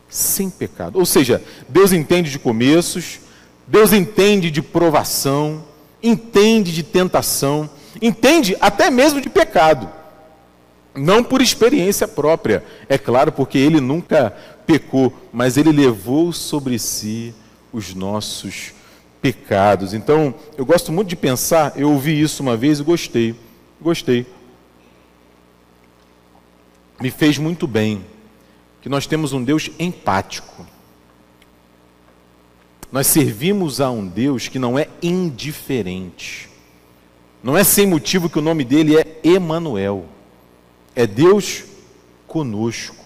Sem 0.08 0.48
pecado. 0.48 1.00
Ou 1.00 1.04
seja, 1.04 1.42
Deus 1.68 1.90
entende 1.90 2.30
de 2.30 2.38
começos, 2.38 3.18
Deus 3.66 3.92
entende 3.92 4.48
de 4.48 4.62
provação, 4.62 5.64
entende 6.00 6.72
de 6.72 6.84
tentação, 6.84 7.68
entende 8.00 8.56
até 8.60 8.90
mesmo 8.90 9.20
de 9.20 9.28
pecado. 9.28 9.90
Não 10.96 11.22
por 11.22 11.42
experiência 11.42 12.08
própria, 12.08 12.64
é 12.88 12.96
claro, 12.96 13.30
porque 13.30 13.58
ele 13.58 13.80
nunca 13.80 14.30
pecou, 14.66 15.12
mas 15.32 15.56
ele 15.56 15.70
levou 15.70 16.32
sobre 16.32 16.78
si 16.78 17.34
os 17.72 17.94
nossos 17.94 18.72
pecados. 19.20 19.92
Então, 19.92 20.34
eu 20.56 20.64
gosto 20.64 20.90
muito 20.90 21.08
de 21.08 21.16
pensar, 21.16 21.74
eu 21.76 21.90
ouvi 21.90 22.18
isso 22.20 22.42
uma 22.42 22.56
vez 22.56 22.80
e 22.80 22.82
gostei. 22.82 23.34
Gostei. 23.80 24.26
Me 26.98 27.10
fez 27.10 27.36
muito 27.36 27.66
bem 27.66 28.04
que 28.80 28.88
nós 28.88 29.06
temos 29.06 29.34
um 29.34 29.44
Deus 29.44 29.70
empático. 29.78 30.66
Nós 32.90 33.06
servimos 33.06 33.80
a 33.82 33.90
um 33.90 34.06
Deus 34.06 34.48
que 34.48 34.58
não 34.58 34.78
é 34.78 34.88
indiferente. 35.02 36.48
Não 37.42 37.56
é 37.56 37.62
sem 37.62 37.86
motivo 37.86 38.30
que 38.30 38.38
o 38.38 38.42
nome 38.42 38.64
dele 38.64 38.96
é 38.96 39.20
Emanuel 39.22 40.15
é 40.96 41.06
Deus 41.06 41.64
conosco. 42.26 42.96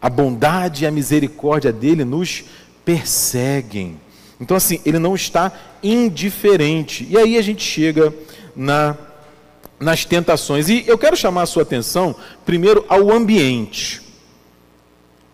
A 0.00 0.08
bondade 0.08 0.84
e 0.84 0.86
a 0.86 0.90
misericórdia 0.90 1.70
dele 1.70 2.04
nos 2.04 2.44
perseguem. 2.84 4.00
Então, 4.40 4.56
assim, 4.56 4.80
ele 4.86 4.98
não 4.98 5.14
está 5.14 5.52
indiferente. 5.82 7.06
E 7.10 7.18
aí 7.18 7.36
a 7.36 7.42
gente 7.42 7.62
chega 7.62 8.12
na, 8.56 8.96
nas 9.78 10.06
tentações. 10.06 10.70
E 10.70 10.82
eu 10.86 10.96
quero 10.96 11.14
chamar 11.14 11.42
a 11.42 11.46
sua 11.46 11.62
atenção, 11.62 12.16
primeiro, 12.46 12.86
ao 12.88 13.12
ambiente. 13.12 14.00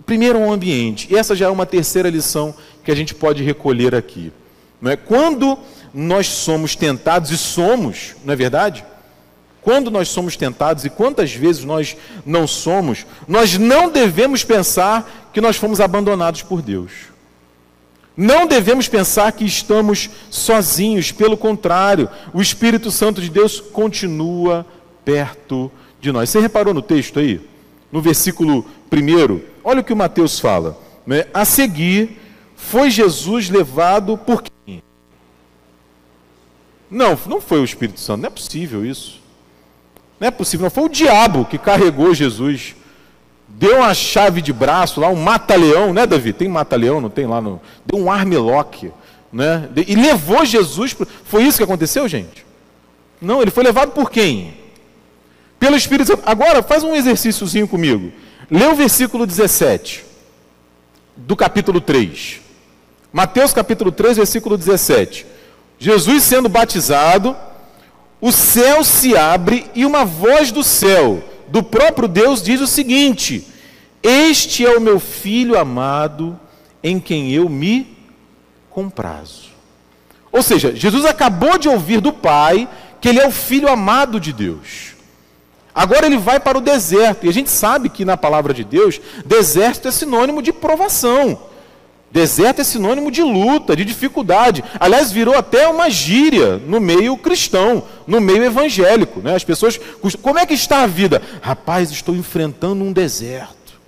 Primeiro, 0.04 0.42
ao 0.42 0.52
ambiente. 0.52 1.06
E 1.08 1.16
essa 1.16 1.36
já 1.36 1.46
é 1.46 1.48
uma 1.48 1.64
terceira 1.64 2.10
lição 2.10 2.52
que 2.84 2.90
a 2.90 2.94
gente 2.96 3.14
pode 3.14 3.44
recolher 3.44 3.94
aqui. 3.94 4.32
Não 4.80 4.90
é? 4.90 4.96
Quando 4.96 5.56
nós 5.94 6.26
somos 6.26 6.75
tentados, 6.75 7.30
e 7.30 7.38
somos, 7.38 8.16
não 8.25 8.32
é 8.32 8.36
verdade? 8.36 8.84
Quando 9.66 9.90
nós 9.90 10.11
somos 10.11 10.37
tentados 10.37 10.85
e 10.85 10.88
quantas 10.88 11.32
vezes 11.35 11.64
nós 11.64 11.96
não 12.25 12.46
somos, 12.46 13.04
nós 13.26 13.58
não 13.58 13.90
devemos 13.90 14.44
pensar 14.44 15.28
que 15.32 15.40
nós 15.40 15.56
fomos 15.56 15.80
abandonados 15.80 16.40
por 16.40 16.62
Deus. 16.62 16.92
Não 18.16 18.46
devemos 18.46 18.87
pensar 18.87 19.32
que 19.32 19.44
estamos 19.44 20.08
sozinhos, 20.30 21.11
pelo 21.11 21.37
contrário, 21.37 22.08
o 22.32 22.40
Espírito 22.40 22.92
Santo 22.92 23.20
de 23.20 23.28
Deus 23.28 23.58
continua 23.58 24.64
perto 25.04 25.68
de 26.00 26.12
nós. 26.12 26.30
Você 26.30 26.38
reparou 26.38 26.73
no 26.73 26.80
texto 26.80 27.18
aí? 27.18 27.40
No 27.90 28.00
versículo 28.00 28.64
1, 28.92 29.40
olha 29.64 29.80
o 29.80 29.85
que 29.85 29.92
o 29.92 29.96
Mateus 29.96 30.38
fala. 30.38 30.78
Né? 31.04 31.26
A 31.35 31.44
seguir, 31.44 32.20
foi 32.54 32.88
Jesus 32.88 33.50
levado 33.50 34.16
por 34.16 34.44
quem? 34.44 34.80
Não, 36.88 37.18
não 37.26 37.40
foi 37.40 37.58
o 37.58 37.64
Espírito 37.64 37.99
Santo, 37.99 38.20
não 38.20 38.28
é 38.28 38.30
possível 38.30 38.87
isso. 38.87 39.25
Não 40.18 40.28
é 40.28 40.30
possível, 40.30 40.64
não 40.64 40.70
foi 40.70 40.85
o 40.85 40.88
diabo 40.88 41.44
que 41.44 41.58
carregou 41.58 42.14
Jesus. 42.14 42.75
Deu 43.49 43.78
uma 43.78 43.94
chave 43.94 44.42
de 44.42 44.52
braço 44.52 45.00
lá, 45.00 45.08
um 45.08 45.16
mata-leão, 45.16 45.92
né, 45.92 46.06
Davi? 46.06 46.32
Tem 46.32 46.49
mata-leão, 46.49 47.00
não 47.00 47.11
tem 47.11 47.26
lá 47.26 47.40
no. 47.40 47.61
Deu 47.85 47.99
um 47.99 48.11
armlock, 48.11 48.92
né? 49.32 49.68
E 49.87 49.94
levou 49.94 50.44
Jesus. 50.44 50.96
Foi 51.25 51.44
isso 51.44 51.58
que 51.58 51.64
aconteceu, 51.64 52.06
gente? 52.08 52.44
Não, 53.20 53.40
ele 53.40 53.50
foi 53.50 53.64
levado 53.64 53.92
por 53.92 54.11
quem? 54.11 54.54
Pelo 55.58 55.76
Espírito 55.76 56.08
Santo. 56.08 56.23
Agora, 56.26 56.62
faz 56.62 56.82
um 56.82 56.94
exercíciozinho 56.94 57.66
comigo. 57.66 58.12
Lê 58.50 58.66
o 58.66 58.75
versículo 58.75 59.26
17 59.26 60.04
do 61.16 61.35
capítulo 61.35 61.80
3. 61.80 62.40
Mateus 63.12 63.52
capítulo 63.52 63.90
3, 63.90 64.18
versículo 64.18 64.58
17. 64.58 65.26
Jesus 65.78 66.23
sendo 66.23 66.49
batizado, 66.49 67.35
o 68.26 68.33
céu 68.33 68.83
se 68.83 69.16
abre 69.16 69.71
e 69.73 69.87
uma 69.87 70.04
voz 70.04 70.50
do 70.50 70.64
céu, 70.64 71.23
do 71.47 71.62
próprio 71.62 72.09
Deus, 72.09 72.42
diz 72.42 72.61
o 72.61 72.66
seguinte: 72.66 73.47
Este 74.02 74.66
é 74.66 74.76
o 74.76 74.80
meu 74.80 74.99
filho 74.99 75.56
amado, 75.56 76.37
em 76.83 76.99
quem 76.99 77.30
eu 77.30 77.49
me 77.49 77.97
comprazo. 78.68 79.50
Ou 80.33 80.42
seja, 80.42 80.75
Jesus 80.75 81.04
acabou 81.04 81.56
de 81.56 81.68
ouvir 81.68 82.00
do 82.00 82.12
Pai 82.12 82.68
que 83.00 83.09
ele 83.09 83.21
é 83.21 83.28
o 83.28 83.30
filho 83.30 83.68
amado 83.68 84.18
de 84.18 84.33
Deus. 84.33 84.97
Agora 85.73 86.06
ele 86.06 86.18
vai 86.18 86.40
para 86.40 86.59
o 86.59 86.61
deserto, 86.61 87.26
e 87.26 87.28
a 87.28 87.33
gente 87.33 87.49
sabe 87.49 87.88
que 87.88 88.04
na 88.04 88.16
palavra 88.16 88.52
de 88.52 88.64
Deus, 88.64 89.00
deserto 89.25 89.87
é 89.87 89.92
sinônimo 89.92 90.42
de 90.42 90.52
provação. 90.52 91.46
Deserto 92.16 92.61
é 92.62 92.64
sinônimo 92.64 93.11
de 93.11 93.23
luta, 93.23 93.76
de 93.76 93.85
dificuldade. 93.85 94.64
Aliás, 94.80 95.12
virou 95.12 95.37
até 95.37 95.68
uma 95.68 95.90
gíria 95.90 96.56
no 96.56 96.80
meio 96.80 97.14
cristão, 97.18 97.82
no 98.06 98.23
meio 98.23 98.42
evangélico. 98.42 99.20
Né? 99.20 99.35
As 99.35 99.44
pessoas. 99.44 99.78
Como 100.23 100.38
é 100.38 100.46
que 100.46 100.54
está 100.54 100.82
a 100.82 100.87
vida? 100.87 101.20
Rapaz, 101.42 101.90
estou 101.90 102.16
enfrentando 102.16 102.82
um 102.82 102.90
deserto. 102.90 103.78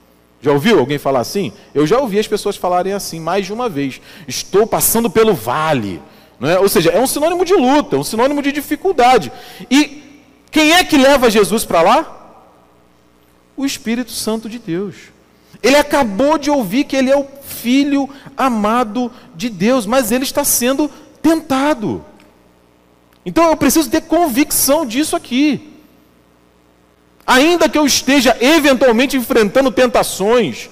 Já 0.42 0.52
ouviu 0.52 0.78
alguém 0.78 0.99
falar 0.99 1.20
assim? 1.20 1.54
Eu 1.75 1.87
já 1.87 2.00
ouvi 2.00 2.18
as 2.18 2.28
pessoas 2.28 2.54
falarem 2.54 2.92
assim 2.92 3.18
mais 3.18 3.47
de 3.47 3.52
uma 3.54 3.66
vez. 3.66 3.99
Estou 4.26 4.66
passando 4.66 5.08
pelo 5.08 5.32
vale. 5.32 5.99
É? 6.42 6.58
Ou 6.58 6.68
seja, 6.68 6.90
é 6.90 7.00
um 7.00 7.06
sinônimo 7.06 7.47
de 7.47 7.54
luta, 7.54 7.97
é 7.97 7.99
um 7.99 8.04
sinônimo 8.04 8.42
de 8.42 8.52
dificuldade. 8.52 9.32
E 9.70 10.02
quem 10.50 10.73
é 10.73 10.85
que 10.85 10.99
leva 10.99 11.30
Jesus 11.30 11.64
para 11.64 11.80
lá? 11.80 12.42
O 13.56 13.64
Espírito 13.64 14.11
Santo 14.11 14.50
de 14.50 14.58
Deus. 14.58 15.16
Ele 15.62 15.77
acabou 15.77 16.38
de 16.38 16.50
ouvir 16.50 16.85
que 16.85 16.97
ele 16.97 17.11
é 17.11 17.17
o 17.17 17.27
filho 17.43 18.09
amado 18.37 19.11
de 19.35 19.49
Deus, 19.49 19.87
mas 19.87 20.12
ele 20.12 20.25
está 20.25 20.45
sendo 20.45 20.91
tentado. 21.21 22.05
Então 23.27 23.45
eu 23.45 23.57
preciso 23.57 23.91
ter 23.91 24.03
convicção 24.03 24.87
disso 24.87 25.17
aqui. 25.17 25.75
Ainda 27.27 27.69
que 27.69 27.77
eu 27.77 27.85
esteja 27.85 28.37
eventualmente 28.41 29.17
enfrentando 29.17 29.71
tentações, 29.71 30.71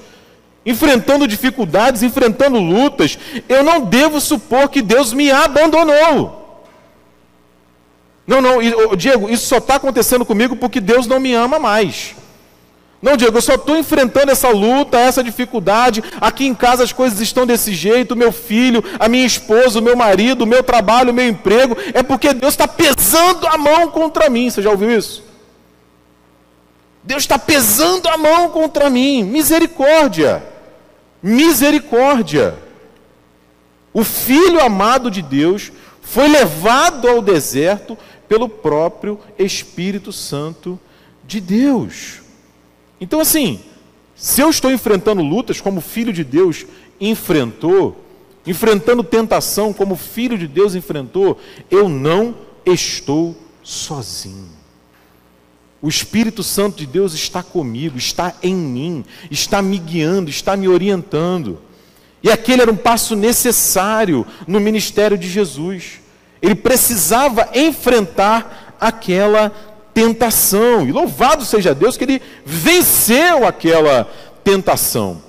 enfrentando 0.65 1.29
dificuldades, 1.29 2.03
enfrentando 2.03 2.59
lutas, 2.59 3.19
eu 3.49 3.63
não 3.63 3.81
devo 3.81 4.21
supor 4.21 4.69
que 4.69 4.81
Deus 4.81 5.13
me 5.13 5.31
abandonou. 5.31 6.65
Não, 8.27 8.41
não, 8.41 8.59
Diego, 8.97 9.29
isso 9.29 9.47
só 9.47 9.59
está 9.59 9.77
acontecendo 9.77 10.25
comigo 10.25 10.57
porque 10.57 10.81
Deus 10.81 11.07
não 11.07 11.21
me 11.21 11.33
ama 11.35 11.59
mais. 11.59 12.17
Não, 13.01 13.17
Diego, 13.17 13.37
eu 13.37 13.43
só 13.43 13.55
estou 13.55 13.77
enfrentando 13.77 14.33
essa 14.33 14.49
luta, 14.49 14.99
essa 14.99 15.23
dificuldade. 15.23 16.03
Aqui 16.21 16.47
em 16.47 16.55
casa 16.55 16.83
as 16.83 16.93
coisas 16.93 17.21
estão 17.21 17.47
desse 17.47 17.75
jeito. 17.75 18.17
Meu 18.17 18.33
filho, 18.33 18.83
a 18.99 19.09
minha 19.09 19.27
esposa, 19.27 19.79
o 19.79 19.83
meu 19.83 19.97
marido, 19.97 20.43
o 20.43 20.47
meu 20.47 20.63
trabalho, 20.63 21.11
o 21.11 21.15
meu 21.15 21.29
emprego. 21.29 21.77
É 21.93 22.03
porque 22.03 22.33
Deus 22.33 22.55
está 22.55 22.67
pesando 22.67 23.47
a 23.47 23.59
mão 23.59 23.89
contra 23.91 24.31
mim. 24.31 24.49
Você 24.49 24.63
já 24.63 24.71
ouviu 24.71 24.91
isso? 24.91 25.23
Deus 27.03 27.23
está 27.23 27.39
pesando 27.39 28.09
a 28.09 28.17
mão 28.17 28.49
contra 28.51 28.89
mim. 28.91 29.23
Misericórdia. 29.23 30.43
Misericórdia. 31.23 32.59
O 33.93 34.03
filho 34.03 34.61
amado 34.61 35.11
de 35.11 35.23
Deus 35.23 35.71
foi 36.03 36.29
levado 36.29 37.09
ao 37.09 37.23
deserto 37.23 37.97
pelo 38.29 38.49
próprio 38.49 39.21
Espírito 39.39 40.13
Santo 40.13 40.79
de 41.25 41.41
Deus. 41.41 42.26
Então, 43.01 43.21
assim, 43.21 43.61
se 44.15 44.41
eu 44.41 44.49
estou 44.49 44.71
enfrentando 44.71 45.23
lutas 45.23 45.61
como 45.61 45.81
filho 45.81 46.13
de 46.13 46.25
Deus 46.25 46.65
enfrentou, 47.01 48.05
enfrentando 48.47 49.05
tentação 49.05 49.73
como 49.73 49.97
filho 49.97 50.39
de 50.39 50.47
Deus 50.47 50.75
enfrentou, 50.75 51.39
eu 51.71 51.89
não 51.89 52.35
estou 52.65 53.37
sozinho. 53.63 54.57
O 55.83 55.89
Espírito 55.89 56.43
Santo 56.43 56.79
de 56.79 56.87
Deus 56.87 57.13
está 57.13 57.43
comigo, 57.43 57.99
está 57.99 58.35
em 58.43 58.55
mim, 58.55 59.05
está 59.31 59.61
me 59.61 59.79
guiando, 59.79 60.31
está 60.31 60.57
me 60.57 60.67
orientando. 60.67 61.61
E 62.23 62.31
aquele 62.31 62.63
era 62.63 62.73
um 62.73 62.77
passo 62.77 63.15
necessário 63.15 64.27
no 64.49 64.59
ministério 64.59 65.19
de 65.19 65.29
Jesus. 65.29 66.01
Ele 66.41 66.55
precisava 66.55 67.51
enfrentar 67.55 68.77
aquela 68.81 69.53
tentação. 69.97 70.87
E 70.87 70.93
louvado 70.93 71.43
seja 71.43 71.75
Deus 71.75 71.97
que 71.97 72.05
ele 72.05 72.23
venceu 72.45 73.47
aquela 73.47 74.07
tentação. 74.45 75.23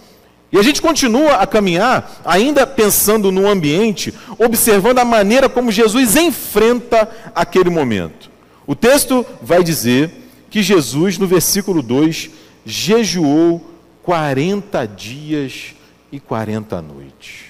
E 0.52 0.58
a 0.58 0.62
gente 0.62 0.82
continua 0.82 1.36
a 1.36 1.48
caminhar, 1.48 2.22
ainda 2.26 2.68
pensando 2.68 3.32
no 3.32 3.48
ambiente, 3.48 4.14
observando 4.38 5.00
a 5.00 5.06
maneira 5.06 5.48
como 5.48 5.72
Jesus 5.72 6.18
enfrenta 6.18 7.10
aquele 7.34 7.70
momento. 7.70 8.30
O 8.66 8.76
texto 8.76 9.26
vai 9.42 9.64
dizer 9.64 10.12
que 10.50 10.62
Jesus, 10.62 11.18
no 11.18 11.28
versículo 11.28 11.82
2, 11.82 12.30
jejuou 12.66 13.66
40 14.04 14.86
dias 14.86 15.76
e 16.12 16.20
40 16.20 16.82
noites. 16.82 17.46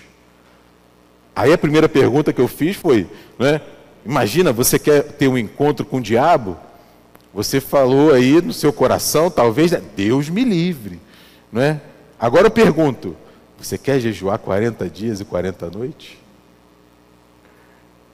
Aí 1.35 1.51
a 1.51 1.57
primeira 1.57 1.89
pergunta 1.89 2.31
que 2.31 2.41
eu 2.41 2.47
fiz 2.47 2.75
foi: 2.75 3.07
né, 3.39 3.61
imagina, 4.05 4.53
você 4.53 4.77
quer 4.77 5.03
ter 5.03 5.27
um 5.27 5.37
encontro 5.37 5.83
com 5.83 5.97
o 5.97 6.01
diabo? 6.01 6.57
Você 7.33 7.61
falou 7.61 8.13
aí 8.13 8.41
no 8.41 8.53
seu 8.53 8.73
coração, 8.73 9.29
talvez, 9.29 9.71
né, 9.71 9.81
Deus 9.95 10.29
me 10.29 10.43
livre. 10.43 10.99
Não 11.51 11.61
é? 11.61 11.81
Agora 12.19 12.47
eu 12.47 12.51
pergunto: 12.51 13.15
você 13.57 13.77
quer 13.77 13.99
jejuar 13.99 14.39
40 14.39 14.89
dias 14.89 15.19
e 15.19 15.25
40 15.25 15.69
noites? 15.69 16.17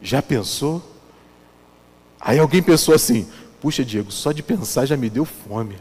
Já 0.02 0.22
pensou? 0.22 0.82
Aí 2.20 2.40
alguém 2.40 2.62
pensou 2.62 2.94
assim: 2.94 3.28
Puxa, 3.62 3.84
Diego, 3.84 4.12
só 4.12 4.32
de 4.32 4.44
pensar 4.44 4.86
já 4.86 4.98
me 4.98 5.10
deu 5.10 5.26
fome. 5.26 5.78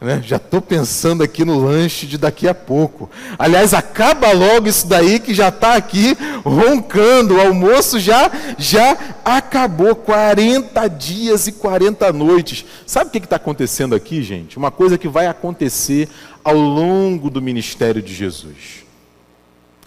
Né? 0.00 0.22
Já 0.26 0.36
estou 0.36 0.60
pensando 0.60 1.22
aqui 1.22 1.44
no 1.44 1.58
lanche 1.58 2.06
de 2.06 2.18
daqui 2.18 2.46
a 2.46 2.54
pouco. 2.54 3.10
Aliás, 3.38 3.72
acaba 3.72 4.32
logo 4.32 4.68
isso 4.68 4.86
daí 4.86 5.18
que 5.18 5.32
já 5.32 5.48
está 5.48 5.74
aqui 5.74 6.16
roncando. 6.44 7.36
O 7.36 7.40
almoço 7.40 7.98
já, 7.98 8.30
já 8.58 8.96
acabou. 9.24 9.94
40 9.94 10.88
dias 10.88 11.46
e 11.46 11.52
40 11.52 12.12
noites. 12.12 12.64
Sabe 12.86 13.08
o 13.08 13.10
que 13.10 13.18
está 13.18 13.36
acontecendo 13.36 13.94
aqui, 13.94 14.22
gente? 14.22 14.58
Uma 14.58 14.70
coisa 14.70 14.98
que 14.98 15.08
vai 15.08 15.26
acontecer 15.26 16.08
ao 16.42 16.56
longo 16.56 17.30
do 17.30 17.40
ministério 17.40 18.02
de 18.02 18.14
Jesus. 18.14 18.84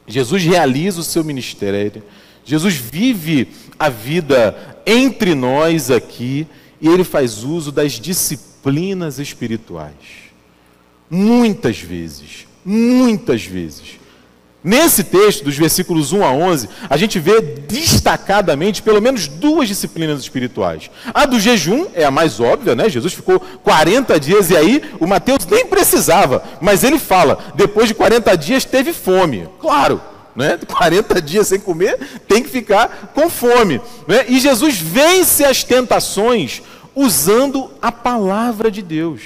Jesus 0.07 0.43
realiza 0.43 1.01
o 1.01 1.03
seu 1.03 1.23
ministério. 1.23 2.01
Jesus 2.43 2.73
vive 2.75 3.49
a 3.77 3.89
vida 3.89 4.79
entre 4.85 5.35
nós 5.35 5.91
aqui 5.91 6.47
e 6.81 6.87
ele 6.87 7.03
faz 7.03 7.43
uso 7.43 7.71
das 7.71 7.93
disciplinas 7.93 8.56
espirituais. 9.19 9.93
Muitas 11.09 11.79
vezes, 11.79 12.47
muitas 12.65 13.43
vezes. 13.43 13.97
Nesse 14.63 15.03
texto, 15.03 15.45
dos 15.45 15.55
versículos 15.55 16.11
1 16.11 16.25
a 16.25 16.31
11, 16.33 16.67
a 16.89 16.97
gente 16.97 17.19
vê 17.19 17.39
destacadamente 17.39 18.81
pelo 18.81 19.01
menos 19.01 19.27
duas 19.27 19.67
disciplinas 19.67 20.19
espirituais. 20.19 20.89
A 21.13 21.25
do 21.25 21.39
jejum 21.39 21.85
é 21.93 22.03
a 22.03 22.11
mais 22.11 22.39
óbvia, 22.39 22.75
né? 22.75 22.89
Jesus 22.89 23.13
ficou 23.13 23.39
40 23.39 24.19
dias 24.19 24.49
e 24.49 24.57
aí 24.57 24.83
o 24.99 25.07
Mateus 25.07 25.45
nem 25.45 25.65
precisava, 25.67 26.43
mas 26.59 26.83
ele 26.83 26.99
fala: 26.99 27.37
depois 27.55 27.87
de 27.87 27.93
40 27.93 28.35
dias 28.35 28.65
teve 28.65 28.91
fome. 28.91 29.47
Claro, 29.61 30.01
né? 30.35 30.59
40 30.67 31.21
dias 31.21 31.47
sem 31.47 31.59
comer, 31.59 31.97
tem 32.27 32.43
que 32.43 32.49
ficar 32.49 33.11
com 33.13 33.29
fome. 33.29 33.79
Né? 34.07 34.25
E 34.27 34.39
Jesus 34.39 34.77
vence 34.79 35.45
as 35.45 35.63
tentações 35.63 36.61
usando 36.97 37.69
a 37.79 37.91
palavra 37.91 38.71
de 38.71 38.81
Deus. 38.81 39.21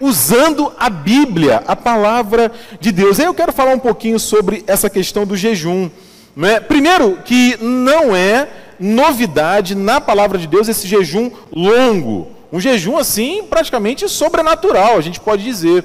Usando 0.00 0.72
a 0.76 0.90
Bíblia, 0.90 1.62
a 1.64 1.76
palavra 1.76 2.50
de 2.80 2.90
Deus. 2.90 3.20
Aí 3.20 3.26
eu 3.26 3.34
quero 3.34 3.52
falar 3.52 3.72
um 3.72 3.78
pouquinho 3.78 4.18
sobre 4.18 4.64
essa 4.66 4.90
questão 4.90 5.24
do 5.24 5.36
jejum. 5.36 5.88
Né? 6.34 6.58
Primeiro, 6.58 7.18
que 7.24 7.56
não 7.60 8.16
é 8.16 8.48
novidade 8.80 9.76
na 9.76 10.00
palavra 10.00 10.38
de 10.38 10.48
Deus 10.48 10.68
esse 10.68 10.88
jejum 10.88 11.30
longo. 11.52 12.26
Um 12.52 12.58
jejum 12.58 12.96
assim, 12.96 13.44
praticamente 13.44 14.08
sobrenatural, 14.08 14.96
a 14.96 15.00
gente 15.00 15.20
pode 15.20 15.44
dizer. 15.44 15.84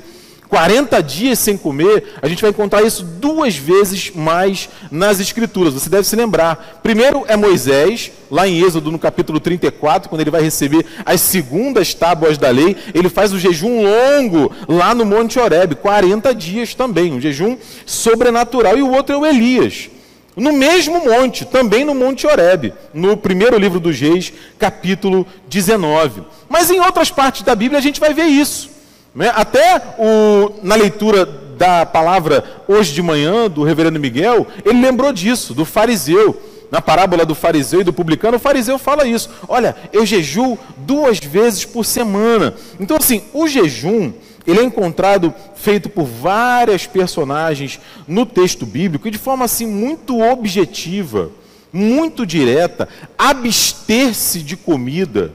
40 0.53 1.01
dias 1.01 1.39
sem 1.39 1.57
comer, 1.57 2.13
a 2.21 2.27
gente 2.27 2.43
vai 2.43 2.51
encontrar 2.51 2.83
isso 2.83 3.03
duas 3.03 3.55
vezes 3.55 4.11
mais 4.13 4.69
nas 4.91 5.19
Escrituras. 5.19 5.73
Você 5.73 5.89
deve 5.89 6.07
se 6.07 6.15
lembrar. 6.15 6.79
Primeiro 6.83 7.25
é 7.27 7.35
Moisés, 7.35 8.11
lá 8.29 8.47
em 8.47 8.61
Êxodo, 8.61 8.91
no 8.91 8.99
capítulo 8.99 9.39
34, 9.39 10.07
quando 10.07 10.21
ele 10.21 10.29
vai 10.29 10.43
receber 10.43 10.85
as 11.03 11.21
segundas 11.21 11.95
tábuas 11.95 12.37
da 12.37 12.51
lei, 12.51 12.77
ele 12.93 13.09
faz 13.09 13.33
o 13.33 13.39
jejum 13.39 13.81
longo 13.81 14.51
lá 14.67 14.93
no 14.93 15.03
Monte 15.03 15.39
Horebe, 15.39 15.73
40 15.73 16.35
dias 16.35 16.75
também, 16.75 17.11
um 17.11 17.19
jejum 17.19 17.57
sobrenatural. 17.83 18.77
E 18.77 18.83
o 18.83 18.91
outro 18.91 19.15
é 19.15 19.17
o 19.17 19.25
Elias, 19.25 19.89
no 20.35 20.53
mesmo 20.53 21.03
monte, 21.03 21.45
também 21.45 21.83
no 21.83 21.95
Monte 21.95 22.27
Horebe, 22.27 22.75
no 22.93 23.17
primeiro 23.17 23.57
livro 23.57 23.79
dos 23.79 23.99
Reis, 23.99 24.31
capítulo 24.59 25.25
19. 25.49 26.21
Mas 26.47 26.69
em 26.69 26.79
outras 26.79 27.09
partes 27.09 27.41
da 27.41 27.55
Bíblia 27.55 27.79
a 27.79 27.81
gente 27.81 27.99
vai 27.99 28.13
ver 28.13 28.25
isso. 28.25 28.72
Né? 29.15 29.31
Até 29.35 29.81
o, 29.97 30.59
na 30.63 30.75
leitura 30.75 31.25
da 31.57 31.85
palavra 31.85 32.43
hoje 32.67 32.93
de 32.93 33.01
manhã, 33.01 33.49
do 33.49 33.63
reverendo 33.63 33.99
Miguel, 33.99 34.47
ele 34.65 34.81
lembrou 34.81 35.13
disso, 35.13 35.53
do 35.53 35.65
fariseu. 35.65 36.41
Na 36.71 36.81
parábola 36.81 37.23
do 37.23 37.35
fariseu 37.35 37.81
e 37.81 37.83
do 37.83 37.93
publicano, 37.93 38.37
o 38.37 38.39
fariseu 38.39 38.79
fala 38.79 39.05
isso. 39.05 39.29
Olha, 39.47 39.75
eu 39.93 40.03
jejuo 40.07 40.57
duas 40.77 41.19
vezes 41.19 41.65
por 41.65 41.85
semana. 41.85 42.55
Então, 42.79 42.97
assim, 42.97 43.21
o 43.31 43.47
jejum, 43.47 44.11
ele 44.47 44.59
é 44.59 44.63
encontrado 44.63 45.31
feito 45.55 45.87
por 45.87 46.05
várias 46.05 46.87
personagens 46.87 47.79
no 48.07 48.25
texto 48.25 48.65
bíblico 48.65 49.07
e 49.07 49.11
de 49.11 49.19
forma 49.19 49.45
assim 49.45 49.67
muito 49.67 50.19
objetiva, 50.19 51.29
muito 51.71 52.25
direta, 52.25 52.89
abster-se 53.19 54.39
de 54.39 54.57
comida 54.57 55.31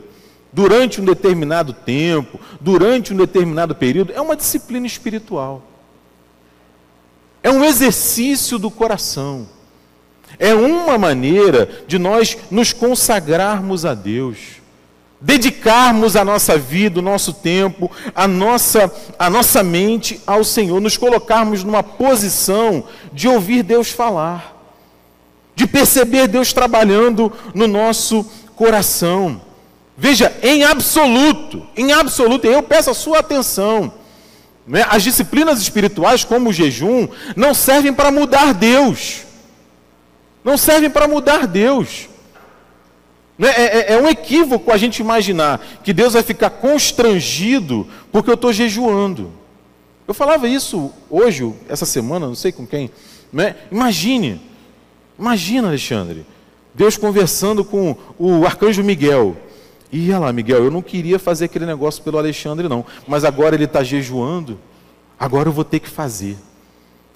durante 0.59 1.01
um 1.01 1.05
determinado 1.05 1.73
tempo, 1.73 2.41
durante 2.61 3.15
um 3.15 3.17
determinado 3.17 3.77
período, 3.77 4.13
é 4.13 4.21
uma 4.21 4.35
disciplina 4.35 4.89
espiritual. 4.89 5.63
É 7.45 7.49
um 7.49 7.65
exercício 7.65 8.59
do 8.59 8.69
coração. 8.69 9.49
É 10.37 10.53
uma 10.53 10.99
maneira 10.99 11.85
de 11.87 11.97
nós 11.97 12.37
nos 12.51 12.73
consagrarmos 12.73 13.85
a 13.85 13.95
Deus, 13.95 14.61
dedicarmos 15.21 16.17
a 16.17 16.25
nossa 16.25 16.59
vida, 16.59 16.99
o 16.99 17.03
nosso 17.03 17.35
tempo, 17.35 17.89
a 18.13 18.27
nossa, 18.27 18.93
a 19.17 19.31
nossa 19.31 19.63
mente 19.63 20.21
ao 20.27 20.43
Senhor, 20.43 20.81
nos 20.81 20.97
colocarmos 20.97 21.63
numa 21.63 21.85
posição 21.85 22.83
de 23.13 23.29
ouvir 23.29 23.63
Deus 23.63 23.93
falar, 23.93 24.61
de 25.55 25.69
perceber 25.69 26.27
Deus 26.27 26.53
trabalhando 26.53 27.33
no 27.55 27.69
nosso 27.69 28.29
coração. 28.57 29.47
Veja, 30.01 30.33
em 30.45 30.63
absoluto, 30.63 31.67
em 31.77 31.91
absoluto, 31.91 32.47
eu 32.47 32.63
peço 32.63 32.89
a 32.89 32.95
sua 32.95 33.19
atenção. 33.19 33.93
Né? 34.65 34.87
As 34.89 35.03
disciplinas 35.03 35.61
espirituais, 35.61 36.23
como 36.23 36.51
o 36.51 36.53
jejum, 36.53 37.09
não 37.35 37.53
servem 37.53 37.93
para 37.93 38.13
mudar 38.13 38.55
Deus. 38.55 39.23
Não 40.45 40.57
servem 40.57 40.89
para 40.89 41.09
mudar 41.09 41.49
Deus. 41.49 42.09
Né? 43.37 43.49
É, 43.49 43.63
é, 43.63 43.93
é, 43.95 44.01
um 44.01 44.09
equívoco 44.09 44.71
a 44.71 44.77
gente 44.77 45.01
imaginar 45.01 45.61
que 45.83 45.93
Deus 45.93 46.13
vai 46.13 46.23
ficar 46.23 46.51
constrangido 46.51 47.85
porque 48.13 48.31
eu 48.31 48.35
estou 48.35 48.53
jejuando. 48.53 49.33
Eu 50.07 50.15
falava 50.15 50.47
isso 50.47 50.93
hoje, 51.11 51.53
essa 51.69 51.85
semana, 51.85 52.29
não 52.29 52.37
sei 52.37 52.53
com 52.53 52.65
quem. 52.65 52.89
Né? 53.33 53.57
Imagine, 53.73 54.41
imagina, 55.19 55.67
Alexandre, 55.67 56.25
Deus 56.73 56.97
conversando 56.97 57.65
com 57.65 57.97
o 58.17 58.47
arcanjo 58.47 58.85
Miguel. 58.85 59.37
Olha 59.93 60.19
lá, 60.19 60.33
Miguel, 60.33 60.65
eu 60.65 60.71
não 60.71 60.83
queria 60.83 61.19
fazer 61.19 61.47
aquele 61.47 61.65
negócio 61.65 62.03
pelo 62.03 62.19
Alexandre, 62.19 62.69
não. 62.69 62.85
Mas 63.07 63.25
agora 63.25 63.55
ele 63.55 63.65
está 63.65 63.83
jejuando, 63.83 64.59
agora 65.19 65.49
eu 65.49 65.53
vou 65.53 65.65
ter 65.65 65.81
que 65.81 65.89
fazer. 65.89 66.37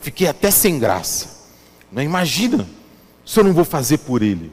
Fiquei 0.00 0.26
até 0.26 0.50
sem 0.50 0.78
graça. 0.78 1.42
Não 1.90 2.02
imagina 2.02 2.66
se 3.24 3.38
eu 3.38 3.44
não 3.44 3.52
vou 3.52 3.64
fazer 3.64 3.98
por 3.98 4.22
ele. 4.22 4.50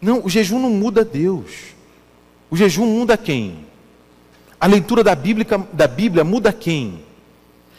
Não, 0.00 0.24
o 0.24 0.30
jejum 0.30 0.60
não 0.60 0.70
muda 0.70 1.04
Deus. 1.04 1.74
O 2.50 2.56
jejum 2.56 2.86
muda 2.86 3.16
quem? 3.16 3.66
A 4.60 4.66
leitura 4.66 5.02
da 5.02 5.14
Bíblia, 5.14 5.46
da 5.72 5.86
Bíblia 5.86 6.24
muda 6.24 6.52
quem? 6.52 7.04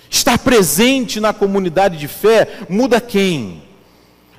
Estar 0.09 0.37
presente 0.39 1.19
na 1.19 1.33
comunidade 1.33 1.97
de 1.97 2.07
fé 2.07 2.59
muda 2.69 2.99
quem? 2.99 3.63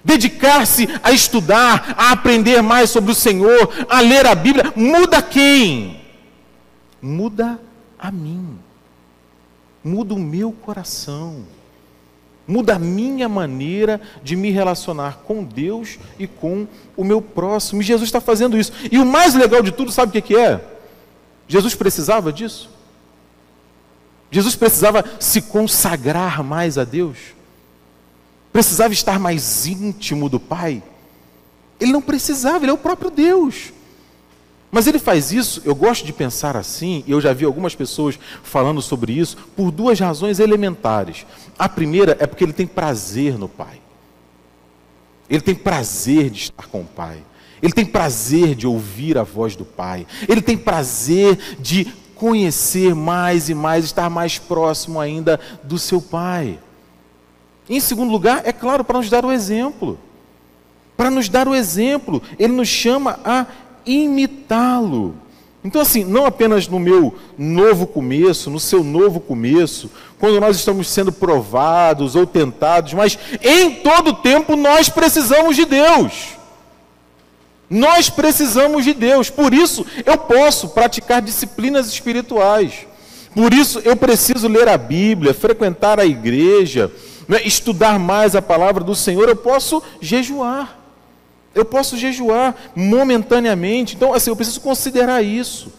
Dedicar-se 0.04 0.88
a 1.02 1.12
estudar, 1.12 1.94
a 1.96 2.12
aprender 2.12 2.62
mais 2.62 2.90
sobre 2.90 3.12
o 3.12 3.14
Senhor, 3.14 3.86
a 3.88 4.00
ler 4.00 4.26
a 4.26 4.34
Bíblia, 4.34 4.72
muda 4.74 5.20
quem? 5.22 6.00
Muda 7.00 7.60
a 7.98 8.10
mim. 8.10 8.58
Muda 9.82 10.14
o 10.14 10.18
meu 10.18 10.52
coração 10.52 11.44
muda 12.50 12.74
a 12.74 12.78
minha 12.78 13.28
maneira 13.28 14.00
de 14.22 14.34
me 14.34 14.50
relacionar 14.50 15.20
com 15.24 15.44
Deus 15.44 15.98
e 16.18 16.26
com 16.26 16.66
o 16.96 17.04
meu 17.04 17.22
próximo. 17.22 17.80
E 17.80 17.84
Jesus 17.84 18.08
está 18.08 18.20
fazendo 18.20 18.58
isso. 18.58 18.72
E 18.90 18.98
o 18.98 19.06
mais 19.06 19.34
legal 19.34 19.62
de 19.62 19.70
tudo, 19.70 19.92
sabe 19.92 20.18
o 20.18 20.22
que 20.22 20.36
é? 20.36 20.60
Jesus 21.46 21.74
precisava 21.74 22.32
disso. 22.32 22.68
Jesus 24.30 24.54
precisava 24.54 25.04
se 25.18 25.42
consagrar 25.42 26.42
mais 26.42 26.76
a 26.76 26.84
Deus. 26.84 27.18
Precisava 28.52 28.92
estar 28.92 29.18
mais 29.18 29.66
íntimo 29.66 30.28
do 30.28 30.40
Pai. 30.40 30.82
Ele 31.80 31.92
não 31.92 32.02
precisava, 32.02 32.64
ele 32.64 32.70
é 32.70 32.74
o 32.74 32.78
próprio 32.78 33.10
Deus. 33.10 33.72
Mas 34.70 34.86
ele 34.86 34.98
faz 34.98 35.32
isso, 35.32 35.62
eu 35.64 35.74
gosto 35.74 36.04
de 36.04 36.12
pensar 36.12 36.56
assim, 36.56 37.02
e 37.06 37.10
eu 37.10 37.20
já 37.20 37.32
vi 37.32 37.44
algumas 37.44 37.74
pessoas 37.74 38.18
falando 38.42 38.80
sobre 38.80 39.12
isso, 39.12 39.36
por 39.56 39.72
duas 39.72 39.98
razões 39.98 40.38
elementares. 40.38 41.26
A 41.58 41.68
primeira 41.68 42.16
é 42.20 42.26
porque 42.26 42.44
ele 42.44 42.52
tem 42.52 42.66
prazer 42.66 43.36
no 43.36 43.48
Pai. 43.48 43.80
Ele 45.28 45.40
tem 45.40 45.54
prazer 45.54 46.30
de 46.30 46.42
estar 46.42 46.66
com 46.68 46.82
o 46.82 46.84
Pai. 46.84 47.22
Ele 47.62 47.72
tem 47.72 47.84
prazer 47.84 48.54
de 48.54 48.66
ouvir 48.66 49.18
a 49.18 49.22
voz 49.22 49.56
do 49.56 49.64
Pai. 49.64 50.06
Ele 50.28 50.40
tem 50.40 50.56
prazer 50.56 51.36
de 51.58 51.84
conhecer 52.14 52.94
mais 52.94 53.48
e 53.48 53.54
mais, 53.54 53.84
estar 53.84 54.08
mais 54.08 54.38
próximo 54.38 55.00
ainda 55.00 55.40
do 55.64 55.78
seu 55.78 56.00
Pai. 56.00 56.58
Em 57.70 57.78
segundo 57.78 58.10
lugar, 58.10 58.42
é 58.44 58.52
claro, 58.52 58.82
para 58.82 58.98
nos 58.98 59.08
dar 59.08 59.24
o 59.24 59.30
exemplo. 59.30 59.96
Para 60.96 61.08
nos 61.08 61.28
dar 61.28 61.46
o 61.46 61.54
exemplo, 61.54 62.20
ele 62.36 62.52
nos 62.52 62.66
chama 62.66 63.20
a 63.24 63.46
imitá-lo. 63.86 65.14
Então, 65.62 65.80
assim, 65.80 66.04
não 66.04 66.26
apenas 66.26 66.66
no 66.66 66.80
meu 66.80 67.14
novo 67.38 67.86
começo, 67.86 68.50
no 68.50 68.58
seu 68.58 68.82
novo 68.82 69.20
começo, 69.20 69.88
quando 70.18 70.40
nós 70.40 70.56
estamos 70.56 70.88
sendo 70.88 71.12
provados 71.12 72.16
ou 72.16 72.26
tentados, 72.26 72.92
mas 72.92 73.16
em 73.40 73.76
todo 73.76 74.14
tempo 74.14 74.56
nós 74.56 74.88
precisamos 74.88 75.54
de 75.54 75.64
Deus. 75.64 76.30
Nós 77.68 78.10
precisamos 78.10 78.84
de 78.84 78.92
Deus. 78.92 79.30
Por 79.30 79.54
isso, 79.54 79.86
eu 80.04 80.18
posso 80.18 80.70
praticar 80.70 81.22
disciplinas 81.22 81.86
espirituais. 81.86 82.86
Por 83.32 83.54
isso, 83.54 83.78
eu 83.84 83.94
preciso 83.94 84.48
ler 84.48 84.66
a 84.66 84.76
Bíblia, 84.76 85.32
frequentar 85.32 86.00
a 86.00 86.04
igreja, 86.04 86.90
né, 87.30 87.40
estudar 87.44 87.96
mais 87.96 88.34
a 88.34 88.42
palavra 88.42 88.82
do 88.82 88.92
Senhor. 88.92 89.28
Eu 89.28 89.36
posso 89.36 89.80
jejuar. 90.00 90.76
Eu 91.54 91.64
posso 91.64 91.96
jejuar 91.96 92.56
momentaneamente. 92.74 93.94
Então, 93.94 94.12
assim, 94.12 94.30
eu 94.30 94.36
preciso 94.36 94.60
considerar 94.60 95.22
isso. 95.22 95.72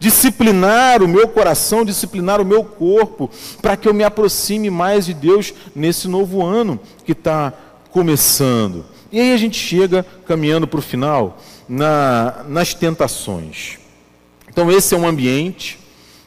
Disciplinar 0.00 1.00
o 1.00 1.06
meu 1.06 1.28
coração, 1.28 1.84
disciplinar 1.84 2.40
o 2.40 2.44
meu 2.44 2.64
corpo, 2.64 3.30
para 3.60 3.76
que 3.76 3.88
eu 3.88 3.94
me 3.94 4.02
aproxime 4.02 4.70
mais 4.70 5.06
de 5.06 5.14
Deus 5.14 5.54
nesse 5.72 6.08
novo 6.08 6.44
ano 6.44 6.80
que 7.04 7.12
está 7.12 7.52
começando. 7.92 8.84
E 9.12 9.20
aí 9.20 9.32
a 9.32 9.36
gente 9.36 9.56
chega, 9.56 10.04
caminhando 10.26 10.66
para 10.66 10.80
o 10.80 10.82
final, 10.82 11.38
na, 11.68 12.44
nas 12.48 12.74
tentações. 12.74 13.78
Então, 14.48 14.68
esse 14.68 14.96
é 14.96 14.98
um 14.98 15.06
ambiente, 15.06 15.78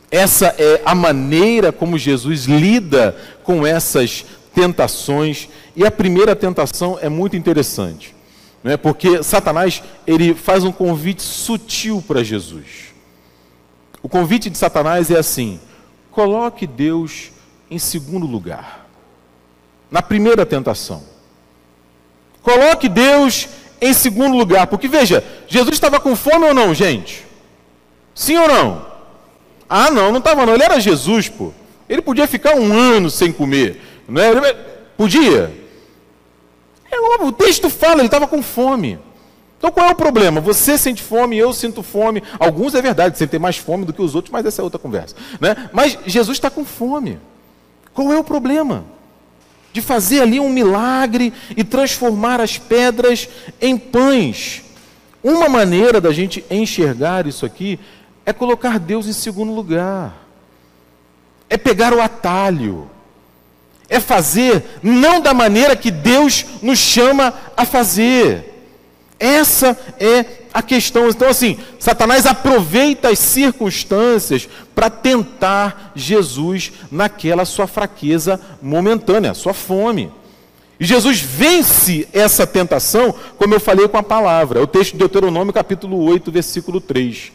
essa 0.10 0.56
é 0.58 0.82
a 0.86 0.96
maneira 0.96 1.74
como 1.74 1.98
Jesus 1.98 2.46
lida 2.46 3.18
com 3.44 3.68
essas 3.68 4.24
tentações. 4.56 5.48
E 5.76 5.86
a 5.86 5.92
primeira 5.92 6.36
tentação 6.36 6.98
é 7.00 7.10
muito 7.10 7.36
interessante 7.36 8.16
né? 8.66 8.76
porque 8.76 9.22
Satanás 9.22 9.84
ele 10.08 10.34
faz 10.34 10.64
um 10.64 10.72
convite 10.72 11.22
sutil 11.22 12.04
para 12.06 12.24
Jesus. 12.24 12.96
O 14.02 14.10
convite 14.10 14.50
de 14.50 14.58
Satanás 14.58 15.12
é 15.12 15.20
assim: 15.20 15.60
coloque 16.10 16.66
Deus 16.66 17.32
em 17.70 17.78
segundo 17.78 18.26
lugar. 18.26 18.88
Na 19.92 20.02
primeira 20.02 20.48
tentação. 20.48 21.04
Coloque 22.42 22.90
Deus 22.90 23.48
em 23.80 23.94
segundo 23.94 24.36
lugar. 24.36 24.66
Porque 24.66 24.88
veja, 24.88 25.24
Jesus 25.48 25.76
estava 25.76 26.00
com 26.00 26.16
fome 26.16 26.48
ou 26.48 26.54
não, 26.54 26.74
gente? 26.74 27.24
Sim 28.16 28.38
ou 28.38 28.48
não? 28.48 28.84
Ah, 29.70 29.92
não, 29.92 30.12
não 30.12 30.18
estava 30.18 30.44
não. 30.44 30.56
Ele 30.56 30.64
era 30.64 30.80
Jesus, 30.80 31.30
pô. 31.30 31.54
Ele 31.88 32.02
podia 32.02 32.28
ficar 32.28 32.56
um 32.56 32.74
ano 32.74 33.12
sem 33.12 33.32
comer. 33.32 33.80
Não 34.08 34.22
é? 34.22 34.54
Podia. 34.98 35.52
É 36.92 37.00
óbvio, 37.00 37.28
o 37.28 37.32
texto 37.32 37.70
fala, 37.70 37.96
ele 37.96 38.06
estava 38.06 38.28
com 38.28 38.42
fome. 38.42 39.00
Então 39.58 39.72
qual 39.72 39.88
é 39.88 39.92
o 39.92 39.96
problema? 39.96 40.40
Você 40.42 40.78
sente 40.78 41.02
fome, 41.02 41.38
eu 41.38 41.52
sinto 41.52 41.82
fome. 41.82 42.22
Alguns 42.40 42.76
é 42.76 42.82
verdade, 42.82 43.18
sentem 43.18 43.40
mais 43.40 43.58
fome 43.58 43.86
do 43.86 43.94
que 43.94 44.02
os 44.02 44.16
outros, 44.16 44.32
mas 44.32 44.46
essa 44.46 44.62
é 44.62 44.64
outra 44.64 44.80
conversa. 44.80 45.16
Né? 45.40 45.70
Mas 45.74 45.98
Jesus 46.06 46.38
está 46.38 46.50
com 46.50 46.64
fome. 46.64 47.20
Qual 47.94 48.12
é 48.12 48.18
o 48.18 48.24
problema? 48.24 48.86
De 49.74 49.82
fazer 49.82 50.22
ali 50.22 50.40
um 50.40 50.50
milagre 50.50 51.34
e 51.56 51.64
transformar 51.64 52.40
as 52.40 52.58
pedras 52.58 53.28
em 53.60 53.78
pães. 53.78 54.64
Uma 55.24 55.50
maneira 55.50 56.00
da 56.00 56.14
gente 56.14 56.46
enxergar 56.50 57.26
isso 57.26 57.46
aqui 57.46 57.80
é 58.26 58.32
colocar 58.32 58.78
Deus 58.78 59.08
em 59.08 59.14
segundo 59.14 59.54
lugar. 59.54 60.16
É 61.50 61.58
pegar 61.58 61.94
o 61.94 62.02
atalho 62.02 62.90
É 63.88 64.00
fazer 64.00 64.80
não 64.82 65.22
da 65.22 65.34
maneira 65.34 65.76
que 65.76 65.92
Deus 65.92 66.46
nos 66.62 66.80
chama 66.80 67.34
a 67.56 67.66
fazer. 67.66 68.54
Essa 69.20 69.78
é 70.00 70.26
a 70.54 70.62
questão. 70.62 71.10
Então, 71.10 71.28
assim, 71.28 71.58
Satanás 71.80 72.26
aproveita 72.26 73.10
as 73.10 73.20
circunstâncias 73.20 74.48
para 74.74 74.90
tentar 74.90 75.92
Jesus 75.96 76.72
naquela 76.92 77.46
sua 77.46 77.68
fraqueza 77.68 78.40
momentânea, 78.62 79.34
sua 79.34 79.54
fome. 79.54 80.12
E 80.80 80.86
Jesus 80.86 81.20
vence 81.20 82.08
essa 82.12 82.46
tentação, 82.46 83.14
como 83.38 83.54
eu 83.54 83.60
falei 83.60 83.88
com 83.88 83.98
a 83.98 84.04
palavra. 84.04 84.60
É 84.60 84.64
o 84.64 84.68
texto 84.68 84.94
de 84.94 85.00
Deuteronômio, 85.00 85.54
capítulo 85.54 86.04
8, 86.04 86.32
versículo 86.32 86.82
3. 86.82 87.32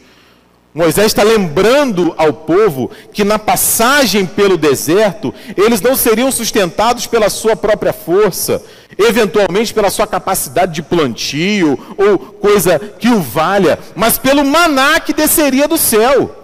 Moisés 0.73 1.07
está 1.07 1.21
lembrando 1.21 2.13
ao 2.17 2.31
povo 2.31 2.89
que 3.11 3.25
na 3.25 3.37
passagem 3.37 4.25
pelo 4.25 4.57
deserto, 4.57 5.33
eles 5.57 5.81
não 5.81 5.95
seriam 5.95 6.31
sustentados 6.31 7.05
pela 7.05 7.29
sua 7.29 7.57
própria 7.57 7.91
força, 7.91 8.63
eventualmente 8.97 9.73
pela 9.73 9.89
sua 9.89 10.07
capacidade 10.07 10.73
de 10.73 10.81
plantio 10.81 11.77
ou 11.97 12.17
coisa 12.17 12.79
que 12.79 13.09
o 13.09 13.19
valha, 13.19 13.77
mas 13.95 14.17
pelo 14.17 14.45
maná 14.45 14.97
que 15.01 15.13
desceria 15.13 15.67
do 15.67 15.77
céu. 15.77 16.37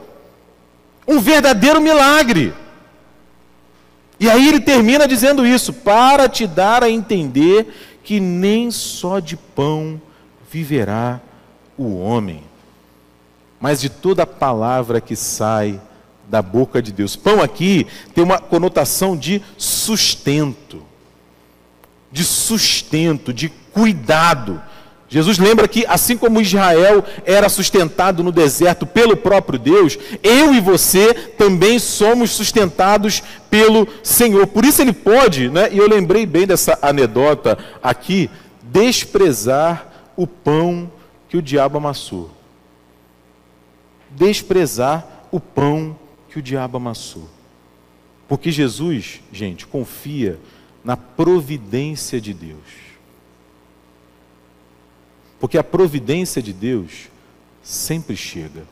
Um 1.08 1.22
verdadeiro 1.22 1.80
milagre. 1.80 2.54
E 4.20 4.30
aí 4.30 4.50
ele 4.50 4.60
termina 4.60 5.08
dizendo 5.08 5.46
isso, 5.46 5.72
para 5.72 6.28
te 6.28 6.46
dar 6.46 6.84
a 6.84 6.90
entender 6.90 7.74
que 8.04 8.20
nem 8.20 8.72
só 8.72 9.20
de 9.20 9.38
pão 9.38 10.02
viverá 10.52 11.22
o 11.78 11.98
homem 11.98 12.44
mas 13.60 13.82
de 13.82 13.90
toda 13.90 14.26
palavra 14.26 15.02
que 15.02 15.16
sai 15.16 15.80
da 16.28 16.42
boca 16.42 16.82
de 16.82 16.92
Deus. 16.92 17.16
Pão 17.16 17.42
aqui 17.42 17.88
tem 18.14 18.24
uma 18.24 18.40
conotação 18.40 19.16
de 19.16 19.42
sustento, 19.58 20.84
de 22.12 22.24
sustento, 22.24 23.34
de 23.34 23.50
cuidado. 23.50 24.62
Jesus 25.10 25.40
lembra 25.40 25.70
que, 25.70 25.86
assim 25.88 26.18
como 26.18 26.42
Israel 26.42 27.04
era 27.26 27.48
sustentado 27.48 28.22
no 28.22 28.32
deserto 28.32 28.86
pelo 28.86 29.16
próprio 29.16 29.58
Deus, 29.58 29.98
eu 30.22 30.54
e 30.54 30.60
você 30.60 31.14
também 31.14 31.80
somos 31.80 32.32
sustentados 32.32 33.24
pelo 33.50 33.88
Senhor. 34.04 34.48
Por 34.48 34.66
isso 34.66 34.82
ele 34.82 34.92
pode, 34.92 35.50
né, 35.50 35.70
e 35.72 35.78
eu 35.78 35.88
lembrei 35.88 36.26
bem 36.26 36.46
dessa 36.46 36.78
anedota 36.82 37.58
aqui, 37.82 38.30
desprezar 38.62 39.88
o 40.18 40.28
pão 40.28 40.92
que 41.30 41.38
o 41.38 41.42
diabo 41.42 41.78
amassou 41.78 42.37
desprezar 44.18 45.28
o 45.32 45.40
pão 45.40 45.98
que 46.30 46.40
o 46.40 46.42
diabo 46.42 46.78
amassou. 46.78 47.30
Porque 48.28 48.52
Jesus, 48.52 49.22
gente, 49.32 49.66
confia 49.68 50.40
na 50.84 50.98
providência 50.98 52.20
de 52.20 52.34
Deus. 52.34 52.58
Porque 55.40 55.58
a 55.58 55.64
providência 55.64 56.42
de 56.42 56.52
Deus 56.52 57.10
sempre 57.62 58.18
chega. 58.18 58.66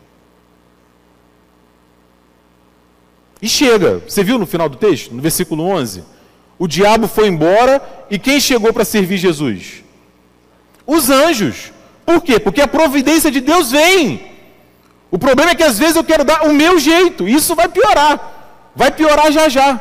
E 3.42 3.48
chega. 3.48 4.00
Você 4.00 4.24
viu 4.24 4.40
no 4.40 4.48
final 4.48 4.68
do 4.68 4.78
texto, 4.78 5.14
no 5.14 5.22
versículo 5.22 5.64
11? 5.64 6.04
O 6.58 6.68
diabo 6.68 7.08
foi 7.08 7.28
embora 7.28 8.08
e 8.10 8.18
quem 8.18 8.40
chegou 8.40 8.74
para 8.74 8.84
servir 8.84 9.18
Jesus? 9.18 9.84
Os 10.88 11.10
anjos. 11.10 11.72
Por 12.06 12.22
quê? 12.22 12.40
Porque 12.40 12.62
a 12.62 12.68
providência 12.68 13.30
de 13.30 13.42
Deus 13.42 13.72
vem. 13.72 14.35
O 15.16 15.18
problema 15.18 15.52
é 15.52 15.56
que 15.56 15.64
às 15.64 15.80
vezes 15.80 15.96
eu 15.96 16.04
quero 16.04 16.26
dar 16.26 16.46
o 16.46 16.54
meu 16.54 16.78
jeito, 16.78 17.26
isso 17.26 17.56
vai 17.56 17.70
piorar, 17.70 18.70
vai 18.76 18.92
piorar 18.92 19.32
já 19.32 19.48
já. 19.48 19.80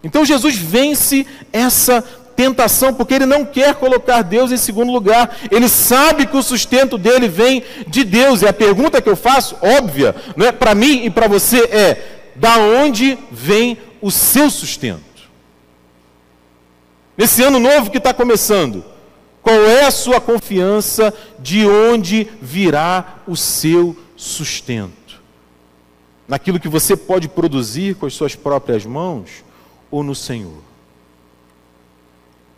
Então 0.00 0.24
Jesus 0.24 0.54
vence 0.54 1.26
essa 1.52 2.00
tentação, 2.36 2.94
porque 2.94 3.14
ele 3.14 3.26
não 3.26 3.44
quer 3.44 3.74
colocar 3.74 4.22
Deus 4.22 4.52
em 4.52 4.56
segundo 4.56 4.92
lugar, 4.92 5.36
ele 5.50 5.68
sabe 5.68 6.24
que 6.24 6.36
o 6.36 6.42
sustento 6.42 6.96
dele 6.96 7.26
vem 7.26 7.64
de 7.88 8.04
Deus, 8.04 8.42
e 8.42 8.46
a 8.46 8.52
pergunta 8.52 9.02
que 9.02 9.08
eu 9.08 9.16
faço, 9.16 9.56
óbvia, 9.60 10.14
não 10.36 10.46
é 10.46 10.52
para 10.52 10.72
mim 10.72 11.04
e 11.04 11.10
para 11.10 11.26
você 11.26 11.58
é: 11.64 12.30
da 12.36 12.56
onde 12.56 13.18
vem 13.32 13.76
o 14.00 14.08
seu 14.08 14.48
sustento? 14.48 15.02
Nesse 17.18 17.42
ano 17.42 17.58
novo 17.58 17.90
que 17.90 17.98
está 17.98 18.14
começando, 18.14 18.84
qual 19.42 19.64
é 19.64 19.84
a 19.84 19.90
sua 19.90 20.20
confiança 20.20 21.12
de 21.40 21.66
onde 21.66 22.28
virá 22.40 23.16
o 23.26 23.36
seu 23.36 23.86
sustento. 23.86 24.03
Naquilo 26.26 26.58
que 26.58 26.68
você 26.68 26.96
pode 26.96 27.28
produzir 27.28 27.96
com 27.96 28.06
as 28.06 28.14
suas 28.14 28.34
próprias 28.34 28.86
mãos 28.86 29.44
ou 29.90 30.02
no 30.02 30.14
Senhor. 30.14 30.62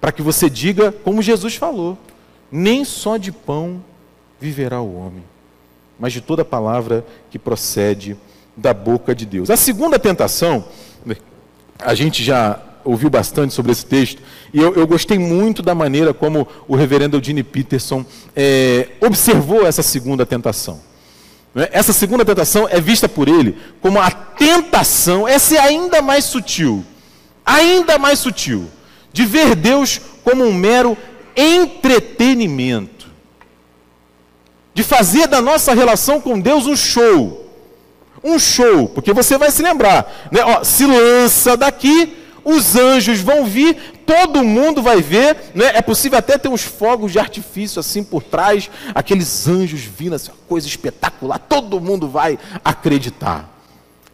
Para 0.01 0.13
que 0.13 0.23
você 0.23 0.49
diga, 0.49 0.93
como 0.93 1.21
Jesus 1.21 1.57
falou: 1.57 1.99
nem 2.51 2.85
só 2.85 3.17
de 3.17 3.33
pão 3.33 3.83
viverá 4.41 4.81
o 4.81 4.95
homem, 4.95 5.25
mas 5.99 6.13
de 6.13 6.21
toda 6.21 6.45
palavra 6.45 7.05
que 7.31 7.39
procede 7.39 8.17
da 8.57 8.73
boca 8.73 9.15
de 9.15 9.27
Deus. 9.27 9.51
A 9.51 9.57
segunda 9.57 9.99
tentação, 9.99 10.65
a 11.79 11.95
gente 11.95 12.23
já 12.23 12.61
ouviu 12.85 13.11
bastante 13.11 13.53
sobre 13.53 13.73
esse 13.73 13.85
texto, 13.85 14.23
e 14.55 14.61
eu, 14.61 14.75
eu 14.75 14.87
gostei 14.87 15.19
muito 15.19 15.61
da 15.61 15.75
maneira 15.75 16.15
como 16.15 16.47
o 16.69 16.77
reverendo 16.77 17.17
Eugene 17.17 17.43
Peterson 17.43 18.05
é, 18.35 18.91
observou 19.01 19.67
essa 19.67 19.83
segunda 19.83 20.25
tentação. 20.25 20.81
Né? 21.57 21.69
Essa 21.73 21.95
segunda 21.95 22.23
tentação 22.23 22.69
é 22.69 22.79
vista 22.79 23.09
por 23.09 23.29
ele 23.29 23.57
como 23.81 23.99
a 23.99 24.11
tentação, 24.11 25.27
essa 25.27 25.55
é 25.55 25.59
ainda 25.59 26.03
mais 26.03 26.27
sutil, 26.27 26.85
ainda 27.45 27.99
mais 27.99 28.19
sutil, 28.19 28.71
de 29.11 29.25
ver 29.25 29.55
Deus 29.57 29.99
como 30.23 30.45
um 30.45 30.53
mero 30.53 30.99
entretenimento, 31.35 33.07
de 34.75 34.83
fazer 34.83 35.27
da 35.27 35.41
nossa 35.41 35.73
relação 35.73 36.21
com 36.21 36.39
Deus 36.39 36.67
um 36.67 36.77
show. 36.77 37.43
Um 38.23 38.39
show, 38.39 38.89
porque 38.89 39.13
você 39.13 39.39
vai 39.39 39.51
se 39.51 39.63
lembrar, 39.63 40.29
né? 40.31 40.43
Ó, 40.45 40.65
se 40.65 40.85
lança 40.85 41.57
daqui, 41.57 42.17
os 42.45 42.77
anjos 42.77 43.21
vão 43.21 43.47
vir, 43.47 43.77
todo 44.07 44.45
mundo 44.45 44.81
vai 44.81 45.03
ver, 45.03 45.37
né? 45.55 45.73
é 45.75 45.83
possível 45.83 46.19
até 46.19 46.39
ter 46.39 46.49
uns 46.49 46.63
fogos 46.63 47.13
de 47.13 47.19
artifício 47.19 47.81
assim 47.81 48.05
por 48.05 48.23
trás, 48.23 48.71
aqueles 48.95 49.49
anjos 49.49 49.81
vindo, 49.81 50.15
assim, 50.15 50.31
uma 50.31 50.39
coisa 50.49 50.67
espetacular, 50.67 51.39
todo 51.39 51.81
mundo 51.81 52.09
vai 52.09 52.39
acreditar. 52.65 53.53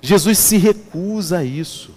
Jesus 0.00 0.38
se 0.38 0.56
recusa 0.56 1.38
a 1.38 1.44
isso. 1.44 1.90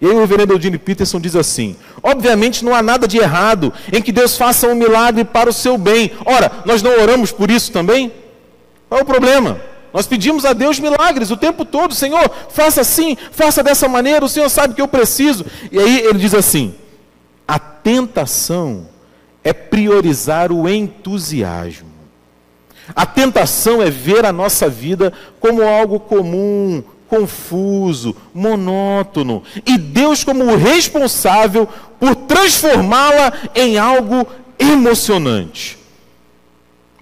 E 0.00 0.06
aí 0.06 0.12
o 0.12 0.20
reverendo 0.20 0.54
Eugene 0.54 0.78
Peterson 0.78 1.20
diz 1.20 1.36
assim: 1.36 1.76
obviamente 2.02 2.64
não 2.64 2.74
há 2.74 2.82
nada 2.82 3.06
de 3.06 3.18
errado 3.18 3.72
em 3.92 4.00
que 4.00 4.12
Deus 4.12 4.36
faça 4.36 4.66
um 4.68 4.74
milagre 4.74 5.24
para 5.24 5.50
o 5.50 5.52
seu 5.52 5.76
bem. 5.76 6.12
Ora, 6.24 6.50
nós 6.64 6.80
não 6.80 6.92
oramos 7.00 7.32
por 7.32 7.50
isso 7.50 7.72
também? 7.72 8.12
Qual 8.88 9.00
é 9.00 9.02
o 9.02 9.06
problema? 9.06 9.60
Nós 9.92 10.06
pedimos 10.06 10.44
a 10.44 10.52
Deus 10.52 10.78
milagres 10.78 11.30
o 11.30 11.36
tempo 11.36 11.64
todo. 11.64 11.94
Senhor, 11.94 12.30
faça 12.50 12.80
assim, 12.80 13.16
faça 13.32 13.62
dessa 13.62 13.88
maneira, 13.88 14.24
o 14.24 14.28
Senhor 14.28 14.48
sabe 14.48 14.74
que 14.74 14.80
eu 14.80 14.88
preciso. 14.88 15.44
E 15.70 15.78
aí 15.78 16.00
ele 16.00 16.18
diz 16.18 16.32
assim: 16.32 16.74
tentação 17.82 18.88
é 19.42 19.52
priorizar 19.52 20.52
o 20.52 20.68
entusiasmo. 20.68 21.90
A 22.94 23.06
tentação 23.06 23.82
é 23.82 23.90
ver 23.90 24.24
a 24.24 24.32
nossa 24.32 24.68
vida 24.68 25.12
como 25.38 25.62
algo 25.62 26.00
comum, 26.00 26.82
confuso, 27.08 28.16
monótono, 28.34 29.42
e 29.66 29.76
Deus 29.76 30.24
como 30.24 30.44
o 30.44 30.56
responsável 30.56 31.68
por 31.98 32.14
transformá-la 32.14 33.32
em 33.54 33.78
algo 33.78 34.26
emocionante. 34.58 35.78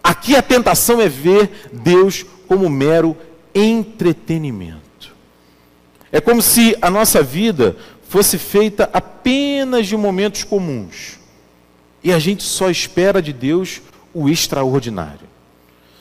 Aqui 0.02 0.34
a 0.36 0.42
tentação 0.42 1.00
é 1.00 1.08
ver 1.08 1.68
Deus 1.72 2.24
como 2.46 2.68
mero 2.70 3.16
entretenimento. 3.54 4.78
É 6.10 6.20
como 6.20 6.40
se 6.40 6.76
a 6.80 6.88
nossa 6.88 7.22
vida 7.22 7.76
fosse 8.08 8.38
feita 8.38 8.88
apenas 8.92 9.86
de 9.86 9.96
momentos 9.96 10.42
comuns. 10.42 11.18
E 12.02 12.12
a 12.12 12.18
gente 12.18 12.42
só 12.42 12.70
espera 12.70 13.20
de 13.20 13.32
Deus 13.32 13.82
o 14.14 14.28
extraordinário. 14.28 15.28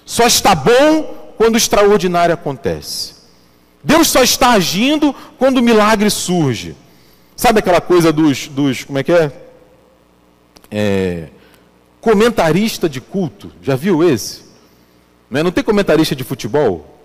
Só 0.05 0.25
está 0.25 0.55
bom 0.55 1.33
quando 1.37 1.55
o 1.55 1.57
extraordinário 1.57 2.33
acontece. 2.33 3.15
Deus 3.83 4.07
só 4.07 4.23
está 4.23 4.51
agindo 4.51 5.13
quando 5.37 5.57
o 5.57 5.61
milagre 5.61 6.09
surge. 6.09 6.75
Sabe 7.35 7.59
aquela 7.59 7.81
coisa 7.81 8.11
dos, 8.11 8.47
dos 8.47 8.83
como 8.85 8.97
é 8.97 9.03
que 9.03 9.11
é? 9.11 9.31
é 10.71 11.29
comentarista 11.99 12.87
de 12.87 13.01
culto. 13.01 13.51
Já 13.61 13.75
viu 13.75 14.01
esse? 14.03 14.43
Né? 15.29 15.43
Não 15.43 15.51
tem 15.51 15.63
comentarista 15.63 16.15
de 16.15 16.23
futebol? 16.23 16.96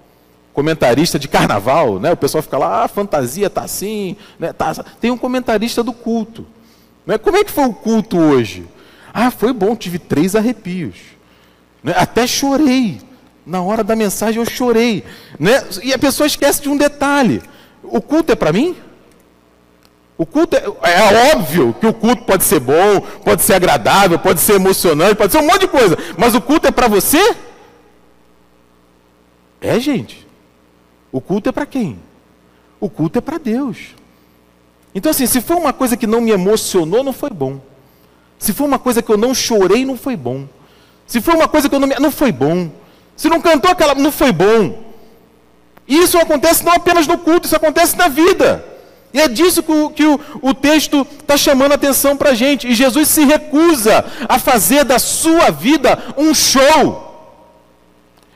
Comentarista 0.53 1.19
de 1.19 1.29
carnaval, 1.29 1.99
né? 1.99 2.13
O 2.13 2.17
pessoal 2.17 2.43
fica 2.43 2.59
lá, 2.59 2.85
ah, 2.85 2.89
fantasia 2.89 3.49
tá 3.49 3.63
assim, 3.63 4.17
né? 4.39 4.53
Tá... 4.53 4.75
Tem 5.01 5.11
um 5.11 5.17
comentarista 5.17 5.83
do 5.83 5.93
culto. 5.93 6.47
Né? 7.07 7.19
Como 7.19 7.37
é 7.37 7.45
que 7.45 7.51
foi 7.51 7.65
o 7.65 7.73
culto 7.73 8.19
hoje? 8.19 8.67
Ah, 9.13 9.31
foi 9.31 9.53
bom, 9.53 9.75
tive 9.75 9.99
três 9.99 10.37
arrepios. 10.37 10.97
Né? 11.83 11.95
Até 11.97 12.27
chorei. 12.27 13.01
Na 13.45 13.61
hora 13.61 13.83
da 13.83 13.97
mensagem 13.97 14.41
eu 14.41 14.49
chorei. 14.49 15.05
Né? 15.39 15.65
E 15.83 15.93
a 15.93 15.99
pessoa 15.99 16.27
esquece 16.27 16.63
de 16.63 16.69
um 16.69 16.77
detalhe. 16.77 17.43
O 17.83 18.01
culto 18.01 18.33
é 18.33 18.37
para 18.37 18.53
mim? 18.53 18.77
O 20.17 20.25
culto 20.25 20.57
é, 20.57 20.63
é, 20.65 21.35
óbvio 21.35 21.75
que 21.81 21.87
o 21.87 21.93
culto 21.93 22.23
pode 22.25 22.45
ser 22.45 22.61
bom, 22.61 23.01
pode 23.25 23.43
ser 23.43 23.55
agradável, 23.55 24.19
pode 24.19 24.41
ser 24.41 24.55
emocionante, 24.55 25.17
pode 25.17 25.33
ser 25.33 25.39
um 25.39 25.47
monte 25.47 25.63
de 25.63 25.69
coisa. 25.69 25.99
Mas 26.17 26.35
o 26.35 26.41
culto 26.41 26.69
é 26.69 26.71
para 26.71 26.87
você? 26.87 27.35
É, 29.61 29.81
gente. 29.81 30.27
O 31.13 31.21
culto 31.21 31.51
é 31.51 31.53
para 31.53 31.67
quem? 31.67 31.99
O 32.81 32.89
culto 32.89 33.19
é 33.19 33.23
para 33.23 33.39
Deus. 33.39 33.95
Então, 34.95 35.11
assim, 35.11 35.27
se 35.27 35.41
for 35.41 35.57
uma 35.57 35.73
coisa 35.73 35.97
que 35.97 36.07
não 36.07 36.21
me 36.21 36.31
emocionou, 36.31 37.05
não 37.05 37.13
foi 37.13 37.31
bom. 37.31 37.61
Se 38.39 38.53
for 38.53 38.65
uma 38.65 38.79
coisa 38.79 39.03
que 39.03 39.13
eu 39.13 39.17
não 39.17 39.35
chorei, 39.35 39.85
não 39.85 39.97
foi 39.97 40.17
bom. 40.17 40.49
Se 41.07 41.21
for 41.21 41.35
uma 41.35 41.47
coisa 41.47 41.69
que 41.69 41.75
eu 41.75 41.79
não 41.79 41.87
me... 41.87 41.95
não 42.01 42.11
foi 42.11 42.33
bom. 42.33 42.71
Se 43.17 43.29
não 43.29 43.41
cantou 43.41 43.71
aquela, 43.71 43.95
não 43.95 44.11
foi 44.11 44.33
bom. 44.33 44.83
E 45.87 45.97
isso 45.99 46.19
acontece 46.19 46.65
não 46.65 46.73
apenas 46.73 47.07
no 47.07 47.19
culto, 47.19 47.47
isso 47.47 47.57
acontece 47.57 47.97
na 47.97 48.09
vida. 48.09 48.65
E 49.13 49.21
é 49.21 49.29
disso 49.29 49.63
que 49.63 49.73
o, 49.73 49.91
que 49.91 50.05
o, 50.07 50.19
o 50.41 50.55
texto 50.55 51.07
está 51.21 51.37
chamando 51.37 51.73
a 51.73 51.75
atenção 51.75 52.17
para 52.17 52.31
a 52.31 52.35
gente. 52.35 52.67
E 52.67 52.75
Jesus 52.75 53.09
se 53.09 53.25
recusa 53.25 54.05
a 54.29 54.39
fazer 54.39 54.85
da 54.85 54.99
sua 54.99 55.51
vida 55.51 56.15
um 56.17 56.35
show. 56.35 57.12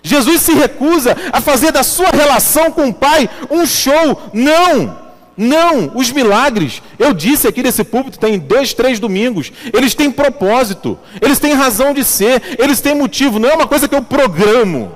Jesus 0.06 0.42
se 0.42 0.52
recusa 0.52 1.16
a 1.32 1.40
fazer 1.40 1.72
da 1.72 1.82
sua 1.82 2.10
relação 2.10 2.70
com 2.70 2.88
o 2.88 2.94
Pai 2.94 3.28
um 3.50 3.66
show. 3.66 4.22
Não! 4.32 5.04
Não, 5.36 5.94
os 5.94 6.10
milagres, 6.10 6.80
eu 6.98 7.12
disse 7.12 7.46
aqui 7.46 7.62
nesse 7.62 7.84
púlpito, 7.84 8.18
tem 8.18 8.38
dois, 8.38 8.72
três 8.72 8.98
domingos, 8.98 9.52
eles 9.70 9.94
têm 9.94 10.10
propósito, 10.10 10.98
eles 11.20 11.38
têm 11.38 11.52
razão 11.52 11.92
de 11.92 12.02
ser, 12.02 12.56
eles 12.58 12.80
têm 12.80 12.94
motivo, 12.94 13.38
não 13.38 13.50
é 13.50 13.54
uma 13.54 13.66
coisa 13.66 13.86
que 13.86 13.94
eu 13.94 14.02
programo. 14.02 14.92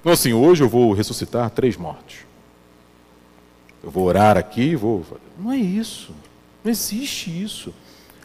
Então, 0.00 0.12
assim, 0.12 0.34
hoje 0.34 0.62
eu 0.62 0.68
vou 0.68 0.92
ressuscitar 0.92 1.48
três 1.48 1.78
mortos. 1.78 2.16
Eu 3.82 3.90
vou 3.90 4.04
orar 4.04 4.36
aqui, 4.36 4.76
vou. 4.76 5.02
Não 5.38 5.50
é 5.50 5.56
isso. 5.56 6.12
Não 6.62 6.70
existe 6.70 7.30
isso. 7.30 7.72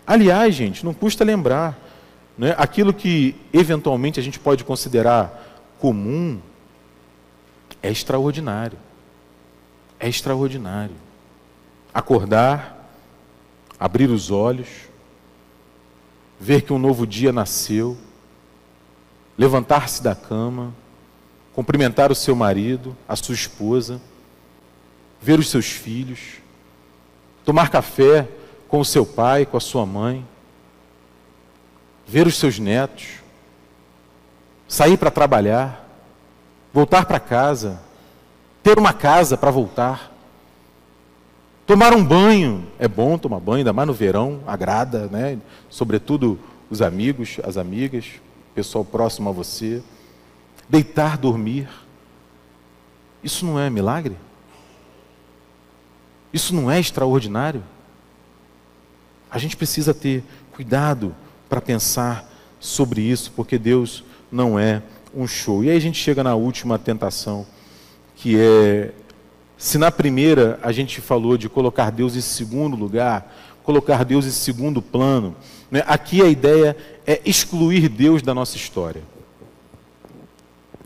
Aliás, 0.05 0.53
gente, 0.53 0.83
não 0.83 0.93
custa 0.93 1.23
lembrar. 1.23 1.79
Né? 2.37 2.53
Aquilo 2.57 2.93
que 2.93 3.33
eventualmente 3.53 4.19
a 4.19 4.23
gente 4.23 4.39
pode 4.39 4.65
considerar 4.65 5.48
comum 5.79 6.39
é 7.81 7.89
extraordinário. 7.89 8.77
É 9.99 10.07
extraordinário. 10.07 10.95
Acordar, 11.93 12.89
abrir 13.79 14.09
os 14.09 14.29
olhos, 14.29 14.67
ver 16.39 16.61
que 16.61 16.71
um 16.71 16.79
novo 16.79 17.07
dia 17.07 17.33
nasceu, 17.33 17.97
levantar-se 19.37 20.01
da 20.03 20.15
cama, 20.15 20.73
cumprimentar 21.53 22.11
o 22.11 22.15
seu 22.15 22.35
marido, 22.35 22.95
a 23.07 23.15
sua 23.15 23.35
esposa, 23.35 23.99
ver 25.21 25.39
os 25.39 25.49
seus 25.49 25.65
filhos, 25.65 26.37
tomar 27.43 27.69
café 27.69 28.27
com 28.67 28.79
o 28.79 28.85
seu 28.85 29.05
pai, 29.05 29.45
com 29.45 29.57
a 29.57 29.61
sua 29.61 29.85
mãe, 29.85 30.25
ver 32.07 32.27
os 32.27 32.37
seus 32.37 32.59
netos, 32.59 33.18
sair 34.69 34.97
para 34.97 35.09
trabalhar, 35.09 35.83
voltar 36.71 37.05
para 37.05 37.19
casa, 37.19 37.81
ter 38.61 38.77
uma 38.77 38.93
casa 38.93 39.35
para 39.35 39.49
voltar, 39.49 40.13
tomar 41.65 41.91
um 41.91 42.05
banho, 42.05 42.67
é 42.77 42.87
bom 42.87 43.17
tomar 43.17 43.39
banho, 43.39 43.57
ainda 43.57 43.73
mais 43.73 43.87
no 43.87 43.93
verão, 43.93 44.41
agrada, 44.45 45.07
né? 45.07 45.39
Sobretudo 45.71 46.39
os 46.69 46.83
amigos, 46.83 47.39
as 47.43 47.57
amigas, 47.57 48.05
pessoal 48.53 48.85
próximo 48.85 49.29
a 49.29 49.33
você 49.33 49.81
deitar, 50.69 51.17
dormir. 51.17 51.67
Isso 53.23 53.43
não 53.45 53.59
é 53.59 53.71
milagre? 53.71 54.15
Isso 56.31 56.53
não 56.53 56.69
é 56.69 56.79
extraordinário? 56.79 57.63
A 59.31 59.39
gente 59.39 59.57
precisa 59.57 59.95
ter 59.95 60.23
cuidado 60.51 61.15
para 61.49 61.59
pensar 61.59 62.29
sobre 62.59 63.01
isso, 63.01 63.31
porque 63.35 63.57
Deus 63.57 64.03
não 64.31 64.59
é 64.59 64.81
um 65.15 65.27
show. 65.27 65.63
E 65.63 65.69
aí 65.69 65.77
a 65.77 65.81
gente 65.81 65.97
chega 65.97 66.23
na 66.23 66.35
última 66.35 66.77
tentação, 66.77 67.45
que 68.15 68.39
é 68.39 68.91
se 69.57 69.77
na 69.77 69.91
primeira 69.91 70.59
a 70.63 70.71
gente 70.71 71.01
falou 71.01 71.37
de 71.37 71.49
colocar 71.49 71.89
Deus 71.89 72.15
em 72.15 72.21
segundo 72.21 72.75
lugar, 72.75 73.35
colocar 73.63 74.03
Deus 74.05 74.25
em 74.25 74.31
segundo 74.31 74.81
plano, 74.81 75.35
né? 75.69 75.83
aqui 75.85 76.21
a 76.21 76.27
ideia 76.27 76.75
é 77.05 77.21
excluir 77.25 77.89
Deus 77.89 78.21
da 78.21 78.33
nossa 78.33 78.55
história 78.55 79.01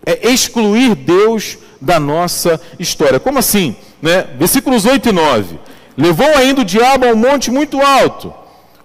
é 0.06 0.30
excluir 0.30 0.96
Deus 0.96 1.58
da 1.80 2.00
nossa 2.00 2.60
história. 2.78 3.20
Como 3.20 3.40
assim? 3.40 3.76
Né? 4.02 4.28
Versículos 4.38 4.86
8 4.86 5.10
e 5.10 5.12
9. 5.12 5.60
Levou 5.98 6.28
ainda 6.36 6.62
o 6.62 6.66
diabo 6.66 7.06
a 7.06 7.10
um 7.10 7.16
monte 7.16 7.52
muito 7.52 7.80
alto, 7.82 8.34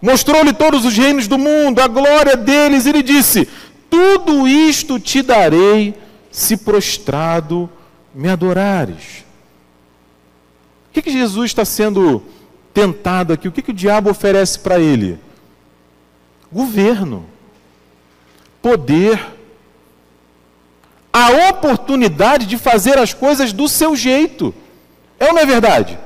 mostrou-lhe 0.01 0.53
todos 0.53 0.85
os 0.85 0.97
reinos 0.97 1.27
do 1.27 1.38
mundo, 1.38 1.81
a 1.81 1.88
glória 1.88 2.37
deles, 2.37 2.87
e 2.87 2.92
lhe 2.92 3.03
disse: 3.03 3.49
Tudo 3.90 4.46
isto 4.46 4.98
te 5.01 5.22
darei 5.22 5.94
se 6.31 6.57
prostrado 6.57 7.70
me 8.14 8.29
adorares. 8.29 9.24
O 10.88 10.92
que, 10.92 11.03
que 11.03 11.11
Jesus 11.11 11.51
está 11.51 11.64
sendo 11.64 12.22
tentado 12.74 13.33
aqui? 13.33 13.48
O 13.48 13.53
que, 13.53 13.62
que 13.62 13.70
o 13.70 13.74
diabo 13.74 14.11
oferece 14.11 14.59
para 14.59 14.79
ele? 14.79 15.18
Governo, 16.51 17.27
poder, 18.61 19.20
a 21.12 21.51
oportunidade 21.51 22.46
de 22.46 22.57
fazer 22.57 22.98
as 22.98 23.12
coisas 23.12 23.53
do 23.53 23.68
seu 23.68 23.94
jeito. 23.94 24.55
É 25.18 25.27
ou 25.27 25.35
não 25.35 25.40
é 25.40 25.46
verdade? 25.46 25.98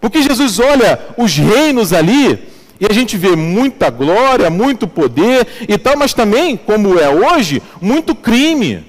Porque 0.00 0.22
Jesus 0.22 0.58
olha 0.58 1.00
os 1.16 1.36
reinos 1.36 1.92
ali 1.92 2.53
e 2.80 2.86
a 2.86 2.92
gente 2.92 3.16
vê 3.16 3.36
muita 3.36 3.88
glória, 3.88 4.50
muito 4.50 4.88
poder 4.88 5.46
e 5.68 5.78
tal, 5.78 5.96
mas 5.96 6.12
também, 6.12 6.56
como 6.56 6.98
é 6.98 7.08
hoje, 7.08 7.62
muito 7.80 8.14
crime, 8.14 8.84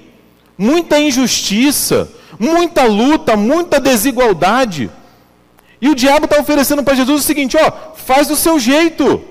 muita 0.58 0.98
injustiça, 0.98 2.10
muita 2.38 2.84
luta, 2.84 3.36
muita 3.36 3.78
desigualdade. 3.78 4.90
E 5.80 5.88
o 5.88 5.94
diabo 5.94 6.24
está 6.24 6.40
oferecendo 6.40 6.82
para 6.82 6.94
Jesus 6.94 7.22
o 7.22 7.26
seguinte: 7.26 7.56
ó, 7.56 7.94
faz 7.94 8.26
do 8.26 8.34
seu 8.34 8.58
jeito, 8.58 9.22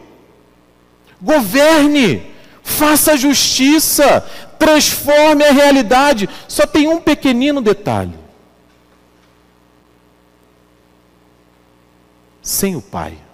governe, 1.21 2.23
faça 2.63 3.17
justiça, 3.17 4.25
transforme 4.57 5.43
a 5.43 5.51
realidade. 5.51 6.29
Só 6.47 6.65
tem 6.65 6.87
um 6.87 7.01
pequenino 7.01 7.61
detalhe: 7.61 8.15
sem 12.41 12.75
o 12.75 12.81
Pai. 12.81 13.24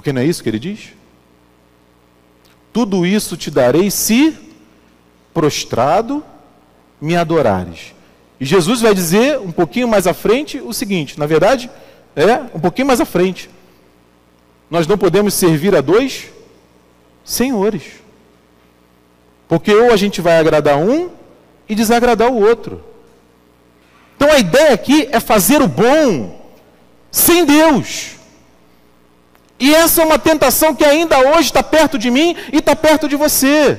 Porque 0.00 0.14
não 0.14 0.22
é 0.22 0.24
isso 0.24 0.42
que 0.42 0.48
ele 0.48 0.58
diz? 0.58 0.94
Tudo 2.72 3.04
isso 3.04 3.36
te 3.36 3.50
darei 3.50 3.90
se 3.90 4.34
prostrado 5.34 6.24
me 6.98 7.14
adorares. 7.18 7.94
E 8.40 8.46
Jesus 8.46 8.80
vai 8.80 8.94
dizer 8.94 9.38
um 9.38 9.52
pouquinho 9.52 9.86
mais 9.86 10.06
à 10.06 10.14
frente 10.14 10.58
o 10.58 10.72
seguinte: 10.72 11.18
na 11.18 11.26
verdade, 11.26 11.70
é 12.16 12.36
um 12.54 12.58
pouquinho 12.58 12.86
mais 12.86 12.98
à 12.98 13.04
frente. 13.04 13.50
Nós 14.70 14.86
não 14.86 14.96
podemos 14.96 15.34
servir 15.34 15.76
a 15.76 15.82
dois 15.82 16.30
senhores. 17.22 17.82
Porque 19.46 19.74
ou 19.74 19.92
a 19.92 19.98
gente 19.98 20.22
vai 20.22 20.38
agradar 20.38 20.78
um 20.78 21.10
e 21.68 21.74
desagradar 21.74 22.32
o 22.32 22.40
outro. 22.40 22.82
Então 24.16 24.32
a 24.32 24.38
ideia 24.38 24.72
aqui 24.72 25.10
é 25.12 25.20
fazer 25.20 25.60
o 25.60 25.68
bom 25.68 26.40
sem 27.10 27.44
Deus. 27.44 28.18
E 29.60 29.74
essa 29.74 30.00
é 30.02 30.04
uma 30.06 30.18
tentação 30.18 30.74
que 30.74 30.84
ainda 30.84 31.18
hoje 31.18 31.48
está 31.48 31.62
perto 31.62 31.98
de 31.98 32.10
mim 32.10 32.34
e 32.52 32.56
está 32.56 32.74
perto 32.74 33.06
de 33.06 33.14
você. 33.14 33.78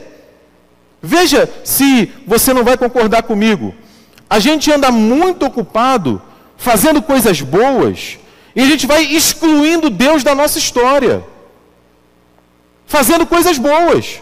Veja 1.01 1.49
se 1.63 2.11
você 2.25 2.53
não 2.53 2.63
vai 2.63 2.77
concordar 2.77 3.23
comigo. 3.23 3.73
A 4.29 4.39
gente 4.39 4.71
anda 4.71 4.91
muito 4.91 5.45
ocupado 5.45 6.21
fazendo 6.55 7.01
coisas 7.01 7.41
boas 7.41 8.19
e 8.55 8.61
a 8.61 8.65
gente 8.65 8.85
vai 8.85 9.03
excluindo 9.03 9.89
Deus 9.89 10.23
da 10.23 10.35
nossa 10.35 10.59
história 10.59 11.23
fazendo 12.91 13.25
coisas 13.25 13.57
boas. 13.57 14.21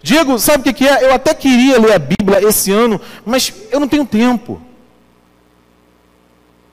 Diego, 0.00 0.38
sabe 0.38 0.70
o 0.70 0.72
que 0.72 0.86
é? 0.86 1.04
Eu 1.04 1.12
até 1.12 1.34
queria 1.34 1.76
ler 1.80 1.94
a 1.94 1.98
Bíblia 1.98 2.40
esse 2.48 2.70
ano, 2.70 3.00
mas 3.24 3.52
eu 3.72 3.80
não 3.80 3.88
tenho 3.88 4.06
tempo. 4.06 4.62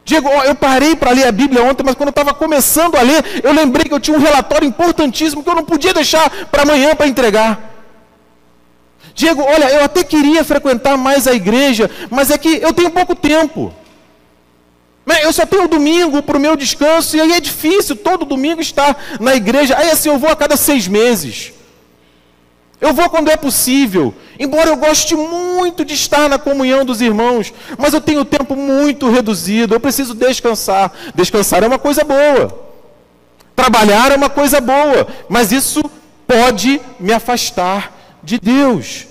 Diego, 0.06 0.30
eu 0.30 0.54
parei 0.54 0.96
para 0.96 1.12
ler 1.12 1.28
a 1.28 1.32
Bíblia 1.32 1.64
ontem, 1.64 1.84
mas 1.84 1.96
quando 1.96 2.10
eu 2.10 2.12
estava 2.12 2.34
começando 2.34 2.96
a 2.98 3.02
ler, 3.02 3.42
eu 3.42 3.54
lembrei 3.54 3.86
que 3.86 3.94
eu 3.94 4.00
tinha 4.00 4.18
um 4.18 4.22
relatório 4.22 4.68
importantíssimo 4.68 5.44
que 5.44 5.50
eu 5.50 5.56
não 5.56 5.64
podia 5.64 5.94
deixar 5.94 6.30
para 6.48 6.64
amanhã 6.64 6.94
para 6.96 7.08
entregar. 7.08 7.72
Diego, 9.16 9.42
olha, 9.42 9.66
eu 9.70 9.84
até 9.84 10.04
queria 10.04 10.44
frequentar 10.44 10.98
mais 10.98 11.28
a 11.28 11.34
igreja, 11.34 11.90
mas 12.10 12.32
é 12.32 12.38
que 12.38 12.50
eu 12.62 12.74
tenho 12.74 12.92
pouco 12.92 13.16
tempo. 13.16 13.74
Eu 15.22 15.32
só 15.32 15.46
tenho 15.46 15.68
domingo 15.68 16.22
para 16.22 16.38
o 16.38 16.40
meu 16.40 16.56
descanso, 16.56 17.16
e 17.16 17.22
aí 17.22 17.34
é 17.34 17.40
difícil 17.40 17.96
todo 17.96 18.26
domingo 18.26 18.62
estar 18.62 18.98
na 19.20 19.36
igreja. 19.36 19.78
Aí 19.78 19.90
assim, 19.92 20.10
eu 20.10 20.18
vou 20.18 20.30
a 20.30 20.36
cada 20.36 20.58
seis 20.58 20.88
meses. 20.88 21.54
Eu 22.82 22.94
vou 22.94 23.10
quando 23.10 23.30
é 23.30 23.38
possível. 23.38 24.14
Embora 24.40 24.70
eu 24.70 24.76
goste 24.76 25.16
muito 25.16 25.86
de 25.86 25.94
estar 25.94 26.28
na 26.28 26.38
comunhão 26.38 26.84
dos 26.84 27.02
irmãos, 27.02 27.54
mas 27.78 27.94
eu 27.94 28.02
tenho 28.02 28.26
tempo 28.26 28.56
muito 28.56 29.10
reduzido, 29.10 29.74
eu 29.74 29.80
preciso 29.80 30.14
descansar. 30.14 30.92
Descansar 31.16 31.64
é 31.64 31.68
uma 31.68 31.80
coisa 31.80 32.04
boa. 32.04 32.60
Trabalhar 33.56 34.12
é 34.12 34.16
uma 34.16 34.30
coisa 34.30 34.60
boa, 34.60 35.08
mas 35.30 35.52
isso 35.52 35.82
pode 36.28 36.82
me 37.00 37.14
afastar 37.14 37.94
de 38.24 38.40
Deus. 38.40 39.08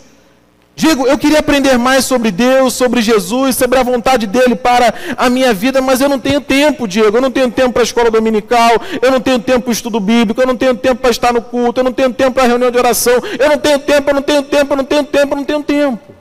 Digo, 0.75 1.07
eu 1.07 1.19
queria 1.19 1.41
aprender 1.41 1.79
mais 1.79 2.07
sobre 2.07 2.31
Deus, 2.31 2.73
sobre 2.73 3.03
Jesus, 3.03 3.57
sobre 3.57 3.79
a 3.79 3.83
vontade 3.83 4.27
dele 4.27 4.57
para 4.57 4.95
a 5.19 5.29
minha 5.29 5.53
vida, 5.53 5.83
mas 5.83 6.01
eu 6.01 6.09
não 6.09 6.19
tenho 6.19 6.41
tempo, 6.41 6.89
Diego. 6.89 7.19
Eu 7.19 7.21
não 7.21 7.31
tenho 7.31 7.51
tempo 7.51 7.73
para 7.73 7.83
a 7.83 7.85
escola 7.85 8.11
dominical, 8.11 8.71
eu 9.03 9.11
não 9.11 9.21
tenho 9.21 9.39
tempo 9.39 9.61
para 9.61 9.71
o 9.71 9.73
estudo 9.73 10.01
bíblico, 10.01 10.41
eu 10.41 10.47
não 10.47 10.57
tenho 10.57 10.75
tempo 10.75 11.03
para 11.03 11.11
estar 11.11 11.33
no 11.33 11.43
culto, 11.43 11.81
eu 11.81 11.85
não 11.85 11.93
tenho 11.93 12.13
tempo 12.13 12.33
para 12.33 12.45
a 12.45 12.47
reunião 12.47 12.71
de 12.71 12.79
oração, 12.79 13.13
eu 13.39 13.51
não 13.51 13.59
tenho 13.59 13.79
tempo, 13.81 14.11
eu 14.11 14.15
não 14.15 14.23
tenho 14.23 14.43
tempo, 14.43 14.73
eu 14.73 14.77
não 14.77 14.85
tenho 14.85 15.05
tempo, 15.05 15.33
eu 15.33 15.37
não 15.37 15.45
tenho 15.45 15.63
tempo. 15.63 16.15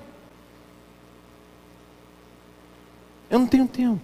Eu 3.29 3.39
não 3.39 3.47
tenho 3.47 3.67
tempo. 3.67 4.01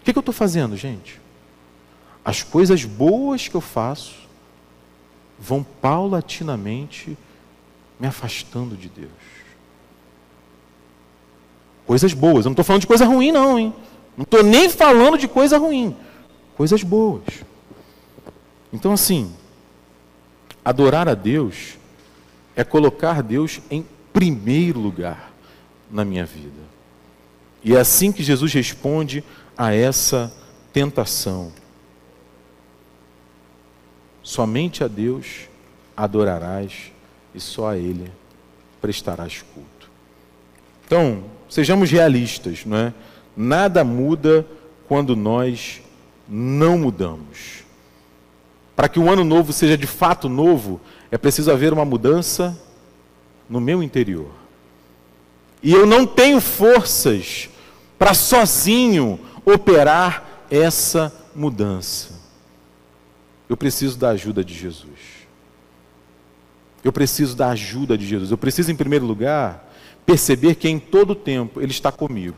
O 0.00 0.04
que, 0.04 0.12
que 0.12 0.18
eu 0.18 0.20
estou 0.20 0.34
fazendo, 0.34 0.76
gente? 0.76 1.20
As 2.24 2.42
coisas 2.42 2.84
boas 2.84 3.46
que 3.46 3.54
eu 3.54 3.60
faço 3.60 4.16
vão 5.38 5.62
paulatinamente 5.62 7.16
me 7.98 8.06
afastando 8.06 8.76
de 8.76 8.88
Deus. 8.88 9.10
Coisas 11.86 12.12
boas. 12.12 12.44
Eu 12.44 12.50
não 12.50 12.52
estou 12.52 12.64
falando 12.64 12.80
de 12.80 12.86
coisa 12.86 13.04
ruim, 13.04 13.30
não, 13.30 13.58
hein? 13.58 13.74
Não 14.16 14.22
estou 14.22 14.42
nem 14.42 14.68
falando 14.68 15.18
de 15.18 15.28
coisa 15.28 15.58
ruim. 15.58 15.96
Coisas 16.56 16.82
boas. 16.82 17.22
Então, 18.72 18.92
assim, 18.92 19.32
adorar 20.64 21.08
a 21.08 21.14
Deus 21.14 21.76
é 22.56 22.64
colocar 22.64 23.22
Deus 23.22 23.60
em 23.70 23.84
primeiro 24.12 24.80
lugar 24.80 25.32
na 25.90 26.04
minha 26.04 26.24
vida. 26.24 26.62
E 27.62 27.74
é 27.74 27.80
assim 27.80 28.12
que 28.12 28.22
Jesus 28.22 28.52
responde 28.52 29.24
a 29.56 29.74
essa 29.74 30.32
tentação. 30.72 31.52
Somente 34.22 34.82
a 34.82 34.88
Deus 34.88 35.48
adorarás 35.96 36.93
e 37.34 37.40
só 37.40 37.70
a 37.70 37.76
Ele 37.76 38.10
prestarás 38.80 39.42
culto. 39.54 39.90
Então, 40.86 41.24
sejamos 41.48 41.90
realistas, 41.90 42.64
não 42.64 42.76
é? 42.76 42.94
Nada 43.36 43.82
muda 43.82 44.46
quando 44.86 45.16
nós 45.16 45.80
não 46.28 46.78
mudamos. 46.78 47.64
Para 48.76 48.88
que 48.88 48.98
o 48.98 49.10
ano 49.10 49.24
novo 49.24 49.52
seja 49.52 49.76
de 49.76 49.86
fato 49.86 50.28
novo, 50.28 50.80
é 51.10 51.18
preciso 51.18 51.50
haver 51.50 51.72
uma 51.72 51.84
mudança 51.84 52.58
no 53.48 53.60
meu 53.60 53.82
interior. 53.82 54.30
E 55.62 55.72
eu 55.72 55.86
não 55.86 56.06
tenho 56.06 56.40
forças 56.40 57.48
para 57.98 58.14
sozinho 58.14 59.18
operar 59.44 60.44
essa 60.50 61.12
mudança. 61.34 62.20
Eu 63.48 63.56
preciso 63.56 63.98
da 63.98 64.10
ajuda 64.10 64.44
de 64.44 64.54
Jesus. 64.54 65.23
Eu 66.84 66.92
preciso 66.92 67.34
da 67.34 67.48
ajuda 67.48 67.96
de 67.96 68.06
Jesus. 68.06 68.30
Eu 68.30 68.36
preciso, 68.36 68.70
em 68.70 68.76
primeiro 68.76 69.06
lugar, 69.06 69.72
perceber 70.04 70.54
que 70.54 70.68
em 70.68 70.78
todo 70.78 71.14
tempo 71.14 71.60
Ele 71.60 71.70
está 71.70 71.90
comigo. 71.90 72.36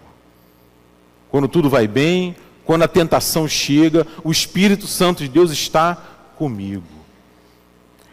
Quando 1.29 1.49
tudo 1.49 1.69
vai 1.69 1.89
bem, 1.89 2.37
quando 2.65 2.85
a 2.85 2.89
tentação 2.89 3.49
chega, 3.49 4.07
o 4.23 4.31
Espírito 4.31 4.87
Santo 4.87 5.25
de 5.25 5.29
Deus 5.29 5.51
está 5.51 5.97
comigo. 6.37 6.85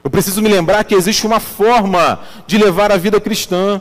Eu 0.04 0.10
preciso 0.10 0.42
me 0.42 0.50
lembrar 0.50 0.84
que 0.84 0.96
existe 0.96 1.26
uma 1.26 1.40
forma 1.40 2.20
de 2.48 2.58
levar 2.58 2.92
a 2.92 2.98
vida 2.98 3.22
cristã. 3.22 3.80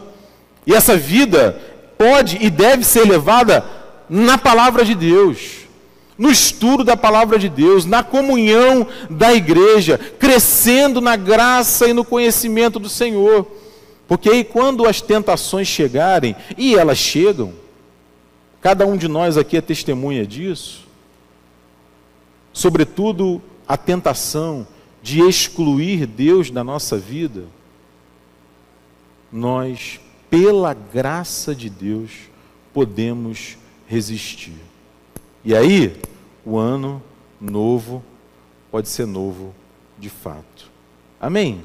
E 0.67 0.75
essa 0.75 0.97
vida 0.97 1.59
pode 1.97 2.39
e 2.41 2.51
deve 2.51 2.85
ser 2.85 3.05
levada 3.05 3.65
na 4.09 4.37
palavra 4.37 4.85
de 4.85 4.95
Deus 4.95 5.62
no 6.23 6.31
estudo 6.31 6.85
da 6.85 6.97
palavra 6.97 7.37
de 7.37 7.49
Deus, 7.49 7.85
na 7.85 8.05
comunhão 8.05 8.87
da 9.11 9.35
igreja, 9.35 9.99
crescendo 9.99 11.01
na 11.01 11.17
graça 11.17 11.89
e 11.89 11.93
no 11.93 12.05
conhecimento 12.05 12.79
do 12.79 12.89
Senhor. 12.89 13.45
Porque 14.07 14.31
aí, 14.31 14.45
quando 14.45 14.87
as 14.87 15.01
tentações 15.01 15.67
chegarem, 15.67 16.37
e 16.57 16.77
elas 16.77 16.99
chegam, 16.99 17.53
cada 18.61 18.87
um 18.87 18.97
de 18.97 19.09
nós 19.09 19.37
aqui 19.37 19.57
é 19.57 19.61
testemunha 19.61 20.25
disso, 20.25 20.87
sobretudo 22.53 23.43
a 23.67 23.77
tentação 23.77 24.65
de 25.03 25.23
excluir 25.23 26.07
Deus 26.07 26.53
da 26.53 26.63
nossa 26.63 26.97
vida, 26.97 27.47
nós, 29.33 29.99
pela 30.31 30.73
graça 30.73 31.53
de 31.53 31.69
Deus, 31.69 32.13
podemos 32.73 33.59
resistir. 33.89 34.55
E 35.45 35.53
aí, 35.53 36.12
o 36.45 36.59
ano 36.59 37.03
novo 37.41 38.03
pode 38.71 38.89
ser 38.89 39.07
novo 39.07 39.55
de 39.99 40.09
fato. 40.09 40.71
Amém? 41.21 41.63